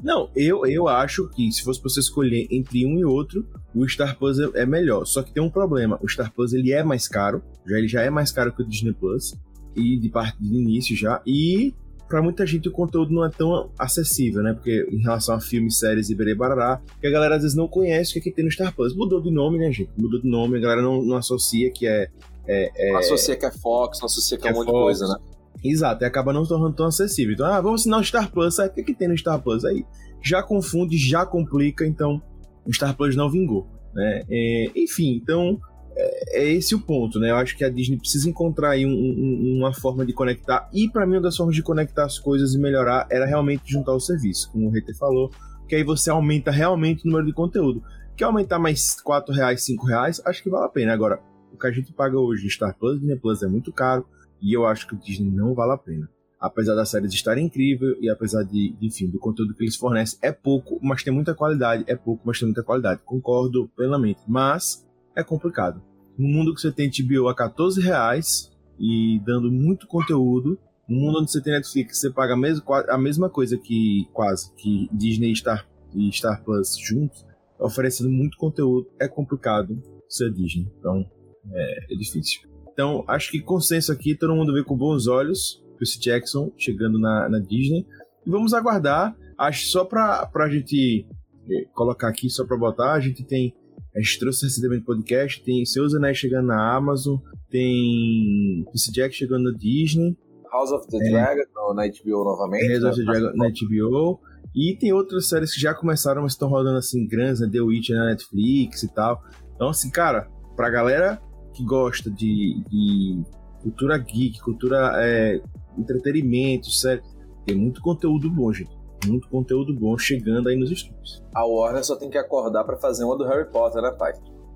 Não, 0.04 0.30
eu, 0.36 0.66
eu 0.66 0.90
acho 0.90 1.30
que 1.30 1.50
se 1.50 1.64
fosse 1.64 1.80
pra 1.80 1.90
você 1.90 2.02
escolher 2.02 2.46
entre 2.52 2.86
um 2.86 3.00
e 3.00 3.06
outro, 3.06 3.48
o 3.74 3.88
Star 3.88 4.18
Plus 4.20 4.38
é, 4.38 4.62
é 4.62 4.66
melhor. 4.66 5.06
Só 5.06 5.24
que 5.24 5.32
tem 5.32 5.42
um 5.42 5.50
problema. 5.50 5.98
O 6.02 6.08
Star 6.10 6.32
Plus 6.34 6.52
ele 6.52 6.74
é 6.74 6.84
mais 6.84 7.08
caro. 7.08 7.42
Já, 7.66 7.78
ele 7.78 7.88
já 7.88 8.02
é 8.02 8.10
mais 8.10 8.30
caro 8.30 8.52
que 8.52 8.62
o 8.62 8.68
Disney 8.68 8.94
Plus. 8.94 9.34
E 9.74 9.98
de 9.98 10.10
parte 10.10 10.38
de 10.42 10.54
início 10.54 10.96
já. 10.96 11.22
E 11.26 11.74
para 12.08 12.22
muita 12.22 12.46
gente 12.46 12.68
o 12.68 12.72
conteúdo 12.72 13.14
não 13.14 13.26
é 13.26 13.30
tão 13.30 13.72
acessível, 13.78 14.44
né? 14.44 14.54
Porque 14.54 14.88
em 14.92 15.02
relação 15.02 15.36
a 15.36 15.40
filmes, 15.40 15.80
séries 15.80 16.10
e 16.10 16.16
berê 16.16 16.36
barará, 16.36 16.82
que 17.00 17.08
a 17.08 17.12
galera 17.12 17.36
às 17.36 17.42
vezes 17.42 17.58
não 17.58 17.68
conhece 17.68 18.12
o 18.12 18.14
que, 18.14 18.20
é 18.20 18.22
que 18.24 18.32
tem 18.32 18.46
no 18.46 18.52
Star 18.52 18.74
Plus. 18.76 18.96
Mudou 18.96 19.22
de 19.22 19.32
nome, 19.32 19.58
né, 19.58 19.72
gente? 19.72 19.90
Mudou 19.98 20.22
de 20.22 20.28
nome, 20.28 20.58
a 20.58 20.62
galera 20.62 20.82
não, 20.82 21.02
não 21.02 21.16
associa 21.16 21.72
que 21.72 21.88
é. 21.88 22.10
é, 22.48 22.92
é 22.92 22.96
associa 22.96 23.36
que 23.36 23.46
é 23.46 23.52
Fox, 23.52 24.00
não 24.00 24.06
associa 24.06 24.38
que, 24.38 24.48
é, 24.48 24.52
é 24.52 24.54
um 24.54 24.58
monte 24.58 24.68
Fox. 24.68 24.78
de 24.78 24.84
coisa, 24.84 25.08
né? 25.08 25.20
Exato, 25.64 26.04
e 26.04 26.06
acaba 26.06 26.34
não 26.34 26.44
se 26.44 26.50
tornando 26.50 26.76
tão 26.76 26.86
acessível. 26.86 27.34
Então, 27.34 27.46
ah, 27.46 27.62
vamos 27.62 27.82
assinar 27.82 28.00
o 28.00 28.04
Star 28.04 28.30
Plus, 28.32 28.56
sabe 28.56 28.70
o 28.70 28.74
que, 28.74 28.82
é 28.82 28.84
que 28.84 28.94
tem 28.94 29.08
no 29.08 29.18
Star 29.18 29.42
Plus? 29.42 29.64
Aí 29.64 29.86
já 30.22 30.44
confunde, 30.44 30.98
já 30.98 31.26
complica, 31.26 31.86
então 31.86 32.22
o 32.66 32.74
Star 32.74 32.96
Plus 32.96 33.16
não 33.16 33.30
vingou. 33.30 33.68
Né? 33.94 34.24
É, 34.30 34.72
enfim, 34.76 35.20
então 35.22 35.60
é, 35.96 36.42
é, 36.42 36.52
esse 36.52 36.74
o 36.74 36.80
ponto, 36.80 37.20
né? 37.20 37.32
Eu 37.32 37.36
acho 37.38 37.56
que 37.56 37.64
a 37.64 37.70
Disney 37.70 37.98
precisa 37.98 38.30
encontrar 38.30 38.72
aí 38.72 38.86
um, 38.86 38.90
um, 38.90 39.58
uma 39.60 39.74
forma 39.74 40.06
de 40.06 40.14
conectar, 40.14 40.70
e 40.74 40.90
para 40.90 41.06
mim 41.06 41.14
uma 41.14 41.22
das 41.22 41.38
formas 41.38 41.56
de 41.56 41.64
conectar 41.64 42.06
as 42.06 42.18
coisas 42.18 42.54
e 42.54 42.60
melhorar 42.60 43.08
era 43.10 43.26
realmente 43.26 43.72
juntar 43.72 43.94
o 43.94 44.00
serviço, 44.00 44.52
como 44.52 44.68
o 44.68 44.72
Reiter 44.72 44.98
falou, 44.98 45.32
que 45.68 45.76
aí 45.76 45.84
você 45.84 46.10
aumenta 46.10 46.52
realmente 46.52 47.04
o 47.04 47.08
número 47.08 47.26
de 47.26 47.34
conteúdo. 47.34 47.84
Quer 48.16 48.26
aumentar 48.26 48.60
mais 48.60 49.00
4 49.02 49.34
reais, 49.34 49.64
5 49.66 49.86
reais, 49.86 50.22
acho 50.26 50.44
que 50.44 50.50
vale 50.50 50.66
a 50.66 50.70
pena. 50.70 50.94
Agora, 50.94 51.20
o 51.52 51.58
que 51.58 51.68
a 51.68 51.72
gente 51.72 51.92
paga 51.94 52.20
hoje 52.20 52.46
em 52.46 52.50
Star 52.50 52.76
Plus, 52.78 53.00
Disney 53.00 53.16
Plus 53.16 53.42
é 53.44 53.48
muito 53.48 53.72
caro, 53.72 54.06
e 54.42 54.54
eu 54.54 54.66
acho 54.66 54.88
que 54.88 54.94
o 54.94 54.98
Disney 54.98 55.32
não 55.32 55.54
vale 55.54 55.74
a 55.74 55.78
pena. 55.78 56.10
Apesar 56.40 56.76
das 56.76 56.90
séries 56.90 57.14
estarem 57.14 57.46
incrível 57.46 57.96
e 58.02 58.10
apesar 58.10 58.44
de, 58.44 58.76
enfim, 58.82 59.08
do 59.08 59.18
conteúdo 59.18 59.54
que 59.54 59.64
eles 59.64 59.78
fornecem, 59.78 60.20
é 60.22 60.30
pouco, 60.30 60.78
mas 60.82 61.02
tem 61.02 61.14
muita 61.14 61.34
qualidade. 61.34 61.86
É 61.88 61.96
pouco, 61.96 62.22
mas 62.26 62.38
tem 62.38 62.48
muita 62.48 62.62
qualidade. 62.62 63.00
Concordo 63.06 63.70
plenamente. 63.74 64.20
Mas 64.28 64.86
é 65.16 65.24
complicado. 65.24 65.82
No 66.18 66.28
mundo 66.28 66.54
que 66.54 66.62
você 66.62 66.72
tem 66.72 66.90
HBO 66.90 67.28
a 67.28 67.36
14 67.36 67.82
reais 67.82 68.52
e 68.80 69.20
dando 69.26 69.52
muito 69.52 69.88
conteúdo, 69.88 70.60
no 70.88 71.00
mundo 71.00 71.20
onde 71.20 71.32
você 71.32 71.42
tem 71.42 71.54
Netflix, 71.54 72.00
você 72.00 72.12
paga 72.12 72.34
a 72.34 72.38
mesma, 72.38 72.64
a 72.90 72.98
mesma 72.98 73.30
coisa 73.30 73.58
que 73.58 74.08
quase 74.14 74.54
que 74.56 74.88
Disney 74.92 75.32
e 75.32 75.36
Star, 75.36 75.68
e 75.94 76.12
Star 76.12 76.44
Plus 76.44 76.78
juntos, 76.78 77.26
oferecendo 77.60 78.10
muito 78.10 78.38
conteúdo, 78.38 78.88
é 79.00 79.08
complicado 79.08 79.82
ser 80.08 80.32
Disney. 80.32 80.72
Então, 80.80 81.10
é, 81.52 81.94
é 81.94 81.96
difícil. 81.96 82.42
Então, 82.72 83.04
acho 83.08 83.32
que 83.32 83.40
consenso 83.40 83.92
aqui, 83.92 84.16
todo 84.16 84.36
mundo 84.36 84.54
vê 84.54 84.64
com 84.64 84.76
bons 84.76 85.08
olhos 85.08 85.64
Percy 85.84 86.00
Jackson 86.00 86.52
chegando 86.58 86.98
na, 86.98 87.28
na 87.28 87.40
Disney. 87.40 87.86
E 88.26 88.30
vamos 88.30 88.54
aguardar. 88.54 89.16
Acho 89.38 89.68
só 89.68 89.84
pra, 89.84 90.26
pra 90.28 90.50
gente 90.50 91.06
eh, 91.50 91.68
colocar 91.74 92.08
aqui, 92.08 92.30
só 92.30 92.46
pra 92.46 92.58
botar, 92.58 92.94
a 92.94 93.00
gente 93.00 93.24
tem. 93.24 93.54
A 93.96 94.00
gente 94.00 94.20
trouxe 94.20 94.46
recentemente 94.46 94.84
podcast, 94.84 95.44
tem 95.44 95.64
Seus 95.66 95.94
Anéis 95.94 96.18
chegando 96.18 96.48
na 96.48 96.76
Amazon, 96.76 97.18
tem 97.50 98.66
Percy 98.66 98.92
Jackson 98.92 99.20
chegando 99.20 99.52
na 99.52 99.58
Disney. 99.58 100.18
House 100.52 100.72
of 100.72 100.88
the 100.88 100.98
é, 100.98 101.12
Dragon 101.12 101.74
na 101.76 101.88
HBO 101.88 102.24
novamente. 102.24 102.80
House 102.80 102.84
of 102.84 102.96
the 102.96 103.06
né? 103.06 103.20
Dragon 103.20 103.38
na 103.38 103.50
HBO. 103.50 104.20
E 104.56 104.76
tem 104.78 104.94
outras 104.94 105.28
séries 105.28 105.54
que 105.54 105.62
já 105.62 105.74
começaram, 105.74 106.24
mas 106.24 106.34
estão 106.34 106.50
rodando 106.50 106.78
assim 106.78 107.08
grandes, 107.08 107.42
né? 107.42 107.50
The 107.52 107.62
Witcher 107.62 107.96
na 107.96 108.08
Netflix 108.08 108.84
e 108.84 108.94
tal. 108.94 109.22
Então, 109.56 109.70
assim, 109.70 109.90
cara, 109.90 110.28
pra 110.56 110.70
galera 110.70 111.22
que 111.54 111.64
gosta 111.64 112.10
de, 112.10 112.64
de 112.70 113.24
cultura 113.62 113.98
geek, 113.98 114.40
cultura 114.42 114.92
é, 114.96 115.42
entretenimento, 115.78 116.70
sério, 116.72 117.04
tem 117.46 117.56
muito 117.56 117.82
conteúdo 117.82 118.30
bom, 118.30 118.52
gente. 118.52 118.72
Muito 119.06 119.30
conteúdo 119.30 119.74
bom 119.74 119.98
chegando 119.98 120.50
aí 120.50 120.56
nos 120.56 120.72
estúdios. 120.72 121.24
A 121.34 121.46
Warner 121.46 121.84
só 121.84 121.96
tem 121.96 122.10
que 122.10 122.18
acordar 122.18 122.64
para 122.64 122.78
fazer 122.78 123.04
uma 123.04 123.18
do 123.18 123.26
Harry 123.26 123.50
Potter, 123.50 123.82
né, 123.82 123.92
pai? 123.92 124.14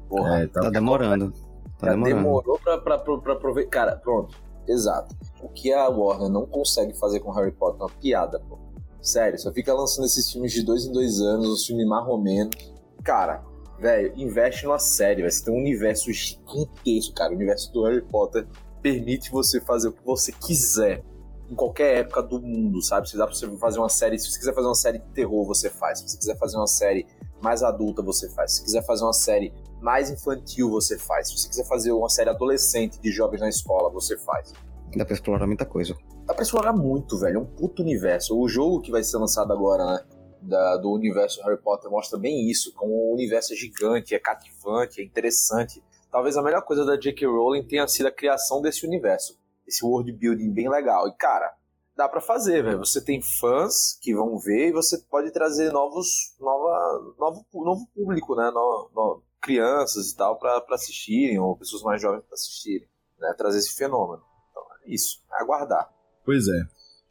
Porra, 0.10 0.44
é, 0.44 0.48
tá, 0.48 0.62
tá 0.62 0.70
demorando. 0.70 1.34
Tá 1.78 1.92
demorando. 1.92 2.16
demorou 2.16 2.60
pra, 2.60 2.78
pra, 2.78 2.98
pra, 2.98 3.18
pra 3.18 3.34
aproveitar. 3.34 3.70
Cara, 3.70 3.96
pronto. 3.98 4.36
Exato. 4.68 5.16
O 5.42 5.50
que 5.50 5.72
a 5.72 5.88
Warner 5.88 6.30
não 6.30 6.46
consegue 6.46 6.98
fazer 6.98 7.20
com 7.20 7.32
Harry 7.32 7.52
Potter 7.52 7.82
é 7.82 7.84
uma 7.84 7.90
piada, 7.90 8.40
pô. 8.40 8.58
Sério, 9.02 9.40
só 9.40 9.52
fica 9.54 9.74
lançando 9.74 10.06
esses 10.06 10.32
filmes 10.32 10.52
de 10.52 10.64
dois 10.64 10.86
em 10.86 10.92
dois 10.92 11.22
anos, 11.22 11.48
os 11.48 11.66
filmes 11.66 11.88
marromenos. 11.88 12.56
Cara, 13.04 13.44
velho, 13.80 14.12
investe 14.18 14.66
numa 14.66 14.80
série, 14.80 15.22
vai 15.22 15.32
Você 15.32 15.46
tem 15.46 15.54
um 15.54 15.60
universo 15.60 16.12
gigantesco, 16.12 17.14
cara. 17.14 17.32
O 17.32 17.36
universo 17.36 17.72
do 17.72 17.86
Harry 17.86 18.02
Potter 18.02 18.46
permite 18.82 19.32
você 19.32 19.62
fazer 19.62 19.90
o 19.90 19.94
que 19.94 20.06
você 20.06 20.32
quiser 20.32 21.04
em 21.50 21.56
qualquer 21.56 22.00
época 22.00 22.22
do 22.22 22.42
mundo, 22.42 22.82
sabe? 22.82 23.10
Se 23.10 23.18
dá 23.18 23.26
pra 23.26 23.36
você 23.36 23.50
fazer 23.58 23.80
uma 23.80 23.90
série, 23.90 24.20
se 24.20 24.30
você 24.30 24.40
quiser 24.40 24.54
fazer 24.54 24.68
uma 24.68 24.76
série 24.76 25.00
de 25.00 25.06
terror, 25.14 25.46
você 25.46 25.70
faz. 25.70 26.00
Se 26.00 26.10
você 26.10 26.18
quiser 26.18 26.38
fazer 26.38 26.58
uma 26.58 26.68
série 26.68 27.08
mais 27.42 27.64
adulta, 27.64 28.02
você 28.02 28.30
faz. 28.30 28.52
Se 28.52 28.58
você 28.58 28.64
quiser 28.66 28.86
fazer 28.86 29.04
uma 29.04 29.14
série 29.14 29.54
mais 29.82 30.10
infantil, 30.10 30.70
você 30.70 30.98
faz. 30.98 31.30
Se 31.30 31.38
você 31.38 31.50
quiser 31.50 31.66
fazer 31.66 31.92
uma 31.92 32.10
série 32.10 32.30
adolescente 32.30 33.00
de 33.00 33.12
jovens 33.12 33.42
na 33.42 33.50
escola, 33.50 33.90
você 33.90 34.18
faz. 34.18 34.54
Dá 34.96 35.06
pra 35.06 35.14
explorar 35.14 35.48
muita 35.48 35.66
coisa. 35.66 35.96
Dá 36.26 36.34
pra 36.34 36.44
explorar 36.44 36.74
muito, 36.74 37.18
velho. 37.18 37.38
É 37.38 37.40
um 37.40 37.46
puto 37.46 37.82
universo. 37.82 38.38
O 38.38 38.48
jogo 38.48 38.82
que 38.82 38.92
vai 38.92 39.04
ser 39.04 39.18
lançado 39.18 39.52
agora, 39.54 39.86
né? 39.86 40.00
da, 40.42 40.78
do 40.78 40.92
universo 40.92 41.42
Harry 41.44 41.58
Potter 41.58 41.90
mostra 41.90 42.18
bem 42.18 42.50
isso, 42.50 42.74
como 42.74 42.94
o 42.94 43.14
universo 43.14 43.54
é 43.54 43.56
gigante, 43.56 44.16
é 44.16 44.20
cativante, 44.20 45.02
é 45.02 45.04
interessante. 45.04 45.84
Talvez 46.12 46.38
a 46.38 46.42
melhor 46.42 46.62
coisa 46.62 46.86
da 46.86 46.96
J.K. 46.98 47.28
Rowling 47.28 47.68
tenha 47.68 47.88
sido 47.88 48.08
a 48.08 48.12
criação 48.12 48.62
desse 48.62 48.86
universo, 48.86 49.38
esse 49.68 49.86
world 49.86 50.12
building 50.14 50.52
bem 50.54 50.70
legal. 50.70 51.08
E 51.08 51.14
cara, 51.16 51.54
dá 51.96 52.08
para 52.08 52.22
fazer, 52.22 52.64
velho. 52.64 52.80
Você 52.80 53.02
tem 53.02 53.22
fãs 53.22 53.98
que 54.02 54.14
vão 54.14 54.38
ver 54.40 54.70
e 54.70 54.72
você 54.72 54.98
pode 55.10 55.32
trazer 55.32 55.72
novos, 55.72 56.36
nova, 56.40 57.16
novo, 57.20 57.46
novo 57.54 57.88
público, 57.94 58.36
né? 58.36 58.50
No, 58.52 58.90
no, 58.96 59.24
crianças 59.42 60.12
e 60.12 60.16
tal 60.16 60.38
para 60.38 60.64
assistirem 60.72 61.40
ou 61.40 61.58
pessoas 61.58 61.82
mais 61.82 62.02
jovens 62.02 62.24
para 62.26 62.36
assistirem, 62.36 62.88
né? 63.20 63.34
Trazer 63.38 63.60
esse 63.60 63.76
fenômeno. 63.76 64.22
Então, 64.52 64.64
é 64.84 64.94
isso, 64.94 65.22
aguardar. 65.32 65.90
Pois 66.26 66.48
é. 66.48 66.62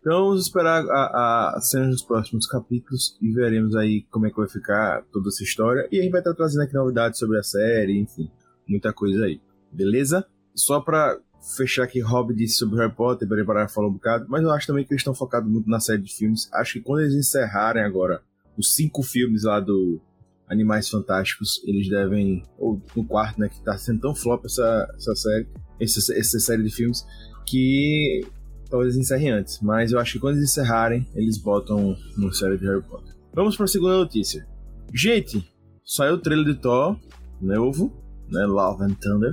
Então 0.01 0.27
vamos 0.27 0.43
esperar 0.43 0.85
a, 0.89 1.57
a 1.57 1.61
cena 1.61 1.89
dos 1.89 2.03
próximos 2.03 2.47
capítulos 2.47 3.19
e 3.21 3.33
veremos 3.33 3.75
aí 3.75 4.03
como 4.05 4.27
é 4.27 4.31
que 4.31 4.37
vai 4.37 4.49
ficar 4.49 5.03
toda 5.13 5.29
essa 5.29 5.43
história. 5.43 5.89
E 5.91 5.99
a 5.99 6.03
gente 6.03 6.13
vai 6.13 6.21
estar 6.21 6.33
trazendo 6.35 6.63
aqui 6.63 6.75
novidades 6.75 7.19
sobre 7.19 7.39
a 7.39 7.43
série, 7.43 7.99
enfim, 7.99 8.31
muita 8.69 8.93
coisa 8.93 9.25
aí. 9.25 9.41
Beleza? 9.73 10.25
Só 10.55 10.81
pra 10.81 11.19
fechar 11.57 11.85
aqui, 11.85 12.01
Rob 12.01 12.35
disse 12.35 12.57
sobre 12.57 12.79
Harry 12.79 12.93
Potter, 12.93 13.29
para 13.29 13.69
falar 13.69 13.89
um 13.89 13.93
bocado, 13.93 14.27
mas 14.29 14.43
eu 14.43 14.51
acho 14.51 14.67
também 14.67 14.85
que 14.85 14.93
eles 14.93 15.01
estão 15.01 15.15
focados 15.15 15.51
muito 15.51 15.69
na 15.69 15.81
série 15.81 16.03
de 16.03 16.13
filmes. 16.13 16.49
Acho 16.53 16.75
que 16.75 16.81
quando 16.81 17.01
eles 17.01 17.15
encerrarem 17.15 17.83
agora 17.83 18.23
os 18.57 18.75
cinco 18.75 19.03
filmes 19.03 19.45
lá 19.45 19.61
do 19.61 20.01
Animais 20.49 20.89
Fantásticos, 20.89 21.63
eles 21.65 21.89
devem, 21.89 22.45
ou 22.59 22.81
no 22.95 23.05
quarto, 23.05 23.41
né, 23.41 23.49
que 23.49 23.61
tá 23.63 23.77
sendo 23.77 24.01
tão 24.01 24.15
flop 24.15 24.45
essa, 24.45 24.95
essa 24.97 25.15
série, 25.15 25.49
essa, 25.81 26.15
essa 26.15 26.41
série 26.41 26.63
de 26.63 26.71
filmes, 26.71 27.07
que 27.45 28.27
talvez 28.71 28.97
encerrem 28.97 29.31
antes. 29.31 29.61
Mas 29.61 29.93
eu 29.93 29.99
acho 29.99 30.15
que 30.15 30.19
quando 30.19 30.37
eles 30.37 30.51
encerrarem, 30.51 31.07
eles 31.15 31.39
botam 31.39 31.97
no 32.17 32.33
série 32.33 32.59
de 32.59 32.67
Harry 32.67 32.83
Potter. 32.83 33.15
Vamos 33.35 33.57
para 33.57 33.65
a 33.65 33.69
segunda 33.69 33.97
notícia. 33.97 34.47
Gente, 34.95 35.47
saiu 35.85 36.15
o 36.15 36.19
trailer 36.19 36.47
de 36.47 36.55
Thor, 36.55 36.99
novo, 37.41 37.93
né? 38.31 38.47
Love 38.47 38.85
and 38.85 38.95
Thunder. 38.95 39.33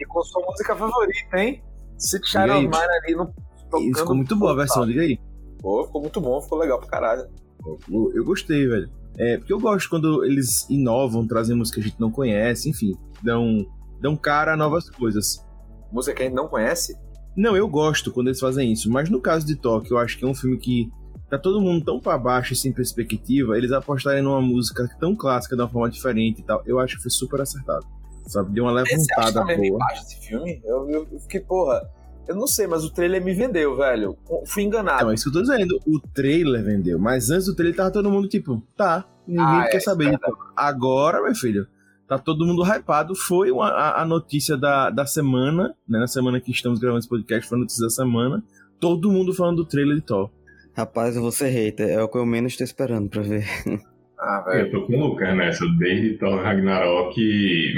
E 0.00 0.06
com 0.06 0.22
sua 0.22 0.44
música 0.46 0.74
favorita, 0.74 1.38
hein? 1.38 1.62
Diga 1.98 2.26
Shadow. 2.26 2.60
Mine 2.62 2.74
ali 2.74 3.14
no. 3.14 3.32
E 3.78 3.94
ficou 3.96 4.16
muito 4.16 4.34
boa 4.34 4.52
a 4.52 4.56
versão, 4.56 4.86
diga 4.86 5.02
aí. 5.02 5.18
Pô, 5.60 5.84
ficou 5.84 6.00
muito 6.00 6.20
bom, 6.20 6.40
ficou 6.40 6.58
legal 6.58 6.78
pra 6.78 6.88
caralho. 6.88 7.28
Eu, 7.88 8.12
eu 8.14 8.24
gostei, 8.24 8.66
velho. 8.66 8.90
É, 9.18 9.36
porque 9.36 9.52
eu 9.52 9.60
gosto 9.60 9.90
quando 9.90 10.24
eles 10.24 10.68
inovam, 10.70 11.26
trazem 11.26 11.54
música 11.54 11.80
que 11.80 11.86
a 11.86 11.90
gente 11.90 12.00
não 12.00 12.10
conhece, 12.10 12.70
enfim, 12.70 12.96
dão, 13.22 13.66
dão 14.00 14.16
cara 14.16 14.54
a 14.54 14.56
novas 14.56 14.88
coisas. 14.88 15.44
Música 15.92 16.16
que 16.16 16.22
a 16.22 16.26
gente 16.26 16.34
não 16.34 16.48
conhece? 16.48 16.96
Não, 17.36 17.56
eu 17.56 17.68
gosto 17.68 18.12
quando 18.12 18.28
eles 18.28 18.40
fazem 18.40 18.72
isso, 18.72 18.90
mas 18.90 19.10
no 19.10 19.20
caso 19.20 19.46
de 19.46 19.56
Tóquio, 19.56 19.94
eu 19.94 19.98
acho 19.98 20.16
que 20.16 20.24
é 20.24 20.28
um 20.28 20.34
filme 20.34 20.58
que 20.58 20.90
tá 21.28 21.38
todo 21.38 21.60
mundo 21.60 21.84
tão 21.84 22.00
pra 22.00 22.16
baixo 22.16 22.52
e 22.52 22.56
sem 22.56 22.72
perspectiva, 22.72 23.56
eles 23.56 23.72
apostarem 23.72 24.22
numa 24.22 24.40
música 24.40 24.88
tão 24.98 25.14
clássica 25.14 25.54
de 25.54 25.62
uma 25.62 25.68
forma 25.68 25.90
diferente 25.90 26.40
e 26.40 26.44
tal, 26.44 26.62
eu 26.64 26.78
acho 26.80 26.96
que 26.96 27.02
foi 27.02 27.10
super 27.10 27.40
acertado. 27.40 27.86
Sabe? 28.26 28.52
Deu 28.52 28.64
uma 28.64 28.72
levantada 28.72 29.44
boa. 29.44 29.66
embaixo 29.66 30.02
esse 30.02 30.26
filme? 30.28 30.60
Eu, 30.64 30.88
eu, 30.90 31.06
eu 31.10 31.20
fiquei, 31.20 31.40
porra. 31.40 31.80
Eu 32.28 32.36
não 32.36 32.46
sei, 32.46 32.66
mas 32.68 32.84
o 32.84 32.92
trailer 32.92 33.24
me 33.24 33.34
vendeu, 33.34 33.76
velho. 33.76 34.16
Fui 34.46 34.62
enganado. 34.62 35.02
Não, 35.04 35.10
é 35.10 35.14
isso 35.14 35.24
que 35.24 35.36
eu 35.36 35.42
tô 35.44 35.50
dizendo. 35.50 35.80
O 35.86 35.98
trailer 35.98 36.62
vendeu, 36.64 36.96
mas 36.98 37.28
antes 37.30 37.46
do 37.46 37.56
trailer 37.56 37.74
tava 37.76 37.90
todo 37.90 38.08
mundo 38.10 38.28
tipo, 38.28 38.62
tá, 38.76 39.04
ninguém 39.26 39.44
Ah, 39.44 39.66
quer 39.68 39.78
é, 39.78 39.80
saber. 39.80 40.12
Então, 40.12 40.32
agora, 40.54 41.20
meu 41.20 41.34
filho, 41.34 41.66
tá 42.06 42.18
todo 42.18 42.46
mundo 42.46 42.62
hypado. 42.62 43.16
Foi 43.16 43.50
uma- 43.50 43.70
a, 43.70 44.02
a 44.02 44.04
notícia 44.04 44.56
da, 44.56 44.90
da 44.90 45.04
semana, 45.06 45.74
né? 45.88 45.98
Na 45.98 46.06
semana 46.06 46.40
que 46.40 46.52
estamos 46.52 46.78
gravando 46.78 47.00
esse 47.00 47.08
podcast, 47.08 47.48
foi 47.48 47.58
a 47.58 47.60
notícia 47.62 47.82
da 47.82 47.90
semana. 47.90 48.44
Todo 48.78 49.10
mundo 49.10 49.34
falando 49.34 49.56
do 49.56 49.64
trailer 49.64 49.96
de 49.96 50.02
Thor. 50.02 50.30
Rapaz, 50.72 51.16
eu 51.16 51.22
vou 51.22 51.32
ser 51.32 51.48
hater. 51.48 51.88
É 51.88 52.00
o 52.00 52.08
que 52.08 52.16
eu 52.16 52.24
menos 52.24 52.56
tô 52.56 52.62
esperando 52.62 53.08
pra 53.08 53.22
ver. 53.22 53.44
Ah, 54.20 54.44
Eu 54.48 54.52
velho. 54.52 54.70
tô 54.70 54.86
com 54.86 54.92
o 54.94 55.06
Lucas 55.08 55.34
nessa. 55.36 55.64
Desde 55.78 56.18
Thor 56.18 56.36
Ragnarok, 56.42 57.16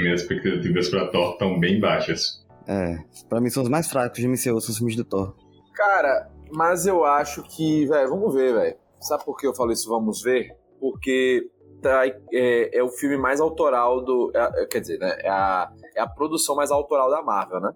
minhas 0.01 0.21
expectativas 0.21 0.89
pra 0.89 1.07
Thor 1.07 1.31
estão 1.33 1.59
bem 1.59 1.79
baixas. 1.79 2.43
É, 2.67 2.97
pra 3.29 3.39
mim 3.41 3.49
são 3.49 3.63
os 3.63 3.69
mais 3.69 3.89
fracos 3.89 4.19
de 4.19 4.27
MCU, 4.27 4.59
são 4.59 4.71
os 4.71 4.77
filmes 4.77 4.95
do 4.95 5.03
Thor. 5.05 5.35
Cara, 5.73 6.29
mas 6.51 6.85
eu 6.85 7.03
acho 7.05 7.43
que, 7.43 7.85
velho, 7.87 8.09
vamos 8.09 8.33
ver, 8.33 8.53
velho. 8.53 8.75
Sabe 8.99 9.23
por 9.25 9.37
que 9.37 9.47
eu 9.47 9.53
falo 9.55 9.71
isso? 9.71 9.89
Vamos 9.89 10.21
ver? 10.21 10.49
Porque 10.79 11.49
tá, 11.81 12.05
é, 12.33 12.77
é 12.77 12.83
o 12.83 12.89
filme 12.89 13.17
mais 13.17 13.39
autoral 13.41 14.03
do. 14.03 14.31
é- 14.35 14.63
é- 14.63 14.65
quer 14.65 14.79
dizer, 14.79 14.97
né? 14.99 15.15
É 15.19 15.29
a, 15.29 15.69
é 15.95 16.01
a 16.01 16.07
produção 16.07 16.55
mais 16.55 16.71
autoral 16.71 17.09
da 17.09 17.21
Marvel, 17.21 17.59
né? 17.61 17.71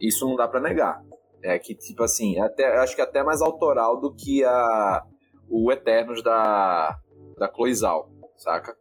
Isso 0.00 0.26
não 0.28 0.36
dá 0.36 0.46
pra 0.48 0.60
negar. 0.60 1.00
É 1.42 1.58
que, 1.58 1.74
tipo 1.74 2.02
assim, 2.02 2.38
até, 2.40 2.76
acho 2.78 2.94
que 2.96 3.00
até 3.02 3.22
mais 3.22 3.40
autoral 3.40 4.00
do 4.00 4.12
que 4.12 4.42
a, 4.44 5.02
o 5.48 5.70
Eternos 5.70 6.22
da, 6.22 6.98
da 7.38 7.52
Chloe 7.52 7.74
Zhao, 7.74 8.10
saca? 8.36 8.76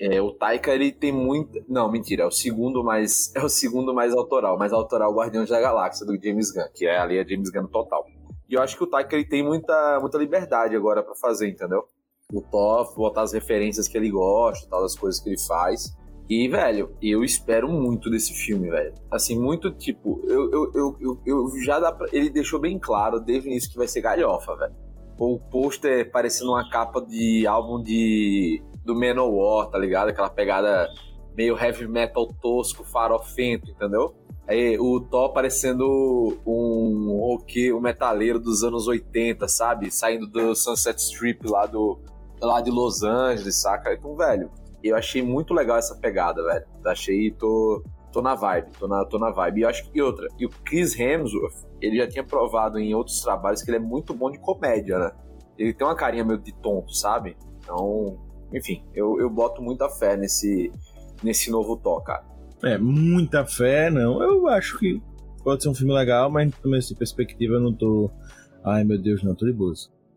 É, 0.00 0.20
o 0.20 0.32
Taika, 0.32 0.74
ele 0.74 0.90
tem 0.90 1.12
muito. 1.12 1.62
Não, 1.68 1.90
mentira, 1.90 2.22
é 2.22 2.26
o 2.26 2.30
segundo 2.30 2.82
mais. 2.82 3.30
É 3.36 3.44
o 3.44 3.48
segundo 3.48 3.92
mais 3.92 4.14
autoral. 4.14 4.58
Mais 4.58 4.72
autoral 4.72 5.14
Guardiões 5.14 5.50
da 5.50 5.60
Galáxia 5.60 6.06
do 6.06 6.18
James 6.22 6.50
Gunn, 6.50 6.68
que 6.74 6.86
é 6.86 6.98
ali 6.98 7.18
é 7.18 7.26
James 7.26 7.50
Gunn 7.50 7.66
total. 7.66 8.06
E 8.48 8.54
eu 8.54 8.62
acho 8.62 8.76
que 8.76 8.82
o 8.82 8.86
Taika 8.86 9.14
ele 9.14 9.26
tem 9.26 9.44
muita, 9.44 9.98
muita 10.00 10.18
liberdade 10.18 10.74
agora 10.74 11.02
pra 11.02 11.14
fazer, 11.14 11.48
entendeu? 11.48 11.84
O 12.32 12.40
Thor, 12.40 12.94
botar 12.96 13.22
as 13.22 13.32
referências 13.32 13.86
que 13.86 13.96
ele 13.96 14.10
gosta, 14.10 14.68
tal, 14.68 14.82
das 14.82 14.96
coisas 14.96 15.20
que 15.20 15.28
ele 15.28 15.38
faz. 15.46 15.94
E, 16.28 16.48
velho, 16.48 16.96
eu 17.02 17.22
espero 17.24 17.68
muito 17.68 18.08
desse 18.08 18.32
filme, 18.32 18.70
velho. 18.70 18.94
Assim, 19.10 19.38
muito 19.38 19.70
tipo, 19.72 20.20
eu, 20.24 20.50
eu, 20.52 20.96
eu, 21.00 21.20
eu 21.26 21.50
já 21.64 21.80
dá 21.80 21.92
pra, 21.92 22.06
Ele 22.12 22.30
deixou 22.30 22.60
bem 22.60 22.78
claro 22.78 23.20
desde 23.20 23.48
o 23.48 23.50
início 23.50 23.70
que 23.70 23.76
vai 23.76 23.88
ser 23.88 24.00
galhofa, 24.00 24.56
velho. 24.56 24.74
O 25.20 25.38
pôster 25.38 26.10
parecendo 26.10 26.52
uma 26.52 26.66
capa 26.70 26.98
de 27.02 27.46
álbum 27.46 27.82
de. 27.82 28.62
do 28.82 28.94
Manowar, 28.94 29.68
tá 29.68 29.76
ligado? 29.76 30.08
Aquela 30.08 30.30
pegada 30.30 30.88
meio 31.36 31.58
heavy 31.58 31.86
metal 31.86 32.26
tosco, 32.40 32.82
farofento, 32.82 33.70
entendeu? 33.70 34.14
Aí 34.48 34.78
o 34.78 34.98
Thor 34.98 35.34
parecendo 35.34 35.84
um 36.46 37.18
roqueiro, 37.20 37.76
um 37.76 37.82
metaleiro 37.82 38.40
dos 38.40 38.64
anos 38.64 38.88
80, 38.88 39.46
sabe? 39.46 39.90
Saindo 39.90 40.26
do 40.26 40.54
Sunset 40.54 40.98
Strip 40.98 41.46
lá 41.46 41.66
do 41.66 42.00
lá 42.40 42.62
de 42.62 42.70
Los 42.70 43.02
Angeles, 43.02 43.60
saca? 43.60 43.92
Então, 43.92 44.16
velho, 44.16 44.50
eu 44.82 44.96
achei 44.96 45.20
muito 45.20 45.52
legal 45.52 45.76
essa 45.76 45.94
pegada, 45.96 46.42
velho. 46.42 46.64
Achei, 46.86 47.30
tô, 47.32 47.84
tô 48.12 48.22
na 48.22 48.34
vibe, 48.34 48.70
tô 48.78 48.88
na, 48.88 49.04
tô 49.04 49.18
na 49.18 49.30
vibe. 49.30 49.60
E 49.60 49.62
eu 49.62 49.68
acho 49.68 49.90
que 49.90 49.98
e 49.98 50.02
outra, 50.02 50.26
e 50.38 50.46
o 50.46 50.50
Chris 50.64 50.98
Hemsworth, 50.98 51.66
ele 51.80 51.96
já 51.96 52.08
tinha 52.08 52.24
provado 52.24 52.78
em 52.78 52.94
outros 52.94 53.20
trabalhos 53.20 53.62
que 53.62 53.70
ele 53.70 53.78
é 53.78 53.80
muito 53.80 54.14
bom 54.14 54.30
de 54.30 54.38
comédia, 54.38 54.98
né? 54.98 55.12
Ele 55.58 55.74
tem 55.74 55.86
uma 55.86 55.96
carinha 55.96 56.24
meio 56.24 56.38
de 56.38 56.52
tonto, 56.54 56.94
sabe? 56.94 57.36
Então, 57.58 58.18
enfim, 58.52 58.82
eu, 58.94 59.20
eu 59.20 59.28
boto 59.28 59.62
muita 59.62 59.88
fé 59.88 60.16
nesse, 60.16 60.72
nesse 61.22 61.50
novo 61.50 61.76
Thor, 61.76 62.02
cara. 62.02 62.24
É, 62.62 62.76
muita 62.78 63.46
fé, 63.46 63.90
não. 63.90 64.22
Eu 64.22 64.48
acho 64.48 64.78
que 64.78 65.00
pode 65.42 65.62
ser 65.62 65.68
um 65.68 65.74
filme 65.74 65.92
legal, 65.92 66.30
mas 66.30 66.50
também 66.56 66.78
essa 66.78 66.94
perspectiva 66.94 67.54
eu 67.54 67.60
não 67.60 67.74
tô. 67.74 68.10
Ai 68.64 68.84
meu 68.84 69.00
Deus, 69.00 69.22
não, 69.22 69.34
tô 69.34 69.46
de 69.46 69.52
boa. 69.52 69.72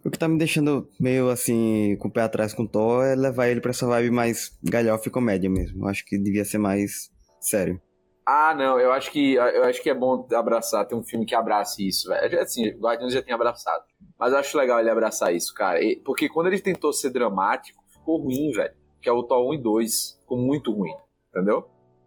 O 0.05 0.09
que 0.09 0.19
tá 0.19 0.27
me 0.27 0.37
deixando 0.37 0.89
meio 0.99 1.29
assim, 1.29 1.95
com 1.97 2.09
o 2.09 2.11
pé 2.11 2.23
atrás 2.23 2.53
com 2.53 2.63
o 2.63 2.67
Thor 2.67 3.05
é 3.05 3.15
levar 3.15 3.47
ele 3.47 3.61
pra 3.61 3.71
essa 3.71 3.87
vibe 3.87 4.11
mais 4.11 4.57
galhofa 4.61 5.07
e 5.07 5.11
comédia 5.11 5.49
mesmo. 5.49 5.83
Eu 5.83 5.87
acho 5.87 6.05
que 6.05 6.17
devia 6.17 6.43
ser 6.43 6.57
mais 6.57 7.12
sério. 7.47 7.81
Ah, 8.25 8.55
não, 8.57 8.79
eu 8.79 8.91
acho 8.93 9.11
que 9.11 9.33
eu 9.33 9.65
acho 9.65 9.81
que 9.83 9.89
é 9.89 9.93
bom 9.93 10.25
abraçar, 10.33 10.87
ter 10.87 10.95
um 10.95 11.03
filme 11.03 11.25
que 11.25 11.35
abrace 11.35 11.85
isso, 11.85 12.07
velho. 12.07 12.39
Assim, 12.39 12.69
o 12.69 12.79
Guardiões 12.79 13.13
já 13.13 13.21
tem 13.21 13.33
abraçado. 13.33 13.83
Mas 14.17 14.31
eu 14.31 14.39
acho 14.39 14.57
legal 14.57 14.79
ele 14.79 14.89
abraçar 14.89 15.35
isso, 15.35 15.53
cara. 15.53 15.83
E- 15.83 15.97
porque 16.05 16.29
quando 16.29 16.47
ele 16.47 16.59
tentou 16.61 16.93
ser 16.93 17.09
dramático, 17.09 17.83
ficou 17.91 18.21
ruim, 18.21 18.51
velho. 18.51 18.73
Que 19.01 19.09
é 19.09 19.11
o 19.11 19.23
Thor 19.23 19.45
1 19.49 19.55
e 19.55 19.61
2. 19.61 20.17
Ficou 20.21 20.37
muito 20.37 20.71
ruim, 20.71 20.93
entendeu? 21.29 21.65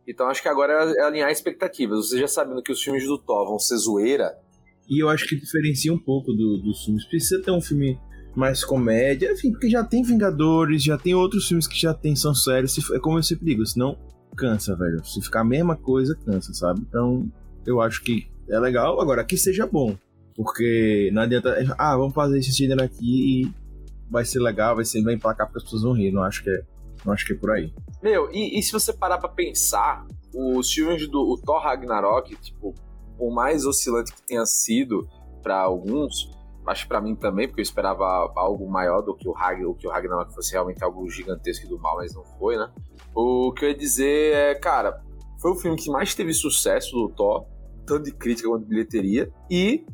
Então 0.08 0.26
acho 0.28 0.40
que 0.40 0.48
agora 0.48 0.72
é 0.96 1.02
alinhar 1.02 1.30
expectativas. 1.30 2.08
Você 2.08 2.18
já 2.18 2.26
sabendo 2.28 2.62
que 2.62 2.72
os 2.72 2.80
filmes 2.82 3.04
do 3.06 3.18
Thor 3.18 3.46
vão 3.46 3.58
ser 3.58 3.76
zoeira, 3.76 4.38
E 4.88 5.02
eu 5.02 5.08
acho 5.10 5.26
que 5.26 5.34
diferencia 5.34 5.92
um 5.92 5.98
pouco 5.98 6.32
do- 6.32 6.62
dos 6.62 6.84
filmes. 6.84 7.04
Precisa 7.04 7.42
ter 7.42 7.50
um 7.50 7.60
filme 7.60 7.98
mais 8.36 8.64
comédia, 8.64 9.32
enfim, 9.32 9.50
porque 9.50 9.68
já 9.68 9.82
tem 9.84 10.00
Vingadores, 10.02 10.82
já 10.82 10.96
tem 10.96 11.12
outros 11.14 11.48
filmes 11.48 11.66
que 11.66 11.76
já 11.78 11.92
tem, 11.92 12.14
são 12.16 12.32
sérios. 12.32 12.78
É 12.92 12.98
como 13.00 13.18
eu 13.18 13.22
sempre 13.22 13.44
digo, 13.44 13.66
senão 13.66 13.98
cansa, 14.36 14.76
velho. 14.76 15.04
Se 15.04 15.20
ficar 15.20 15.40
a 15.40 15.44
mesma 15.44 15.76
coisa, 15.76 16.16
cansa, 16.24 16.52
sabe? 16.52 16.80
Então, 16.88 17.30
eu 17.64 17.80
acho 17.80 18.02
que 18.02 18.30
é 18.48 18.58
legal. 18.58 19.00
Agora, 19.00 19.24
que 19.24 19.36
seja 19.36 19.66
bom. 19.66 19.96
Porque 20.34 21.10
não 21.12 21.22
adianta. 21.22 21.56
Ah, 21.78 21.96
vamos 21.96 22.14
fazer 22.14 22.38
esse 22.38 22.52
gênero 22.52 22.84
aqui 22.84 23.42
e 23.42 23.52
vai 24.10 24.24
ser 24.24 24.40
legal, 24.40 24.76
vai 24.76 24.84
ser 24.84 25.02
vai 25.02 25.14
emplacar 25.14 25.46
porque 25.46 25.58
as 25.58 25.64
pessoas 25.64 25.82
vão 25.82 25.92
rir. 25.92 26.12
Não 26.12 26.22
acho 26.22 26.42
que 26.42 26.50
é, 26.50 26.62
não 27.04 27.12
acho 27.12 27.26
que 27.26 27.32
é 27.32 27.36
por 27.36 27.50
aí. 27.50 27.72
Meu, 28.02 28.30
e, 28.30 28.58
e 28.58 28.62
se 28.62 28.70
você 28.70 28.92
parar 28.92 29.18
pra 29.18 29.28
pensar, 29.28 30.06
os 30.34 30.70
filmes 30.70 31.08
do 31.08 31.20
o 31.20 31.38
Thor 31.38 31.60
Ragnarok, 31.60 32.36
tipo, 32.36 32.74
por 33.16 33.32
mais 33.32 33.64
oscilante 33.64 34.12
que 34.12 34.22
tenha 34.22 34.44
sido 34.44 35.08
pra 35.42 35.58
alguns, 35.58 36.30
acho 36.66 36.82
que 36.82 36.88
pra 36.88 37.00
mim 37.00 37.14
também, 37.14 37.48
porque 37.48 37.60
eu 37.60 37.64
esperava 37.64 38.04
algo 38.36 38.68
maior 38.68 39.00
do 39.00 39.14
que 39.14 39.28
o, 39.28 39.32
Rag, 39.32 39.64
o 39.64 39.74
que 39.74 39.86
o 39.86 39.90
Ragnarok 39.90 40.34
fosse 40.34 40.52
realmente 40.52 40.82
algo 40.84 41.08
gigantesco 41.08 41.66
do 41.68 41.78
mal, 41.78 41.96
mas 41.96 42.14
não 42.14 42.24
foi, 42.38 42.56
né? 42.56 42.70
O 43.16 43.50
que 43.52 43.64
eu 43.64 43.70
ia 43.70 43.76
dizer 43.76 44.34
é, 44.34 44.54
cara, 44.54 45.00
foi 45.40 45.50
o 45.50 45.54
filme 45.54 45.76
que 45.78 45.90
mais 45.90 46.14
teve 46.14 46.34
sucesso 46.34 46.92
do 46.92 47.08
Thor, 47.08 47.46
tanto 47.86 48.04
de 48.04 48.12
crítica 48.12 48.48
quanto 48.48 48.64
de 48.64 48.68
bilheteria, 48.68 49.30
e 49.50 49.86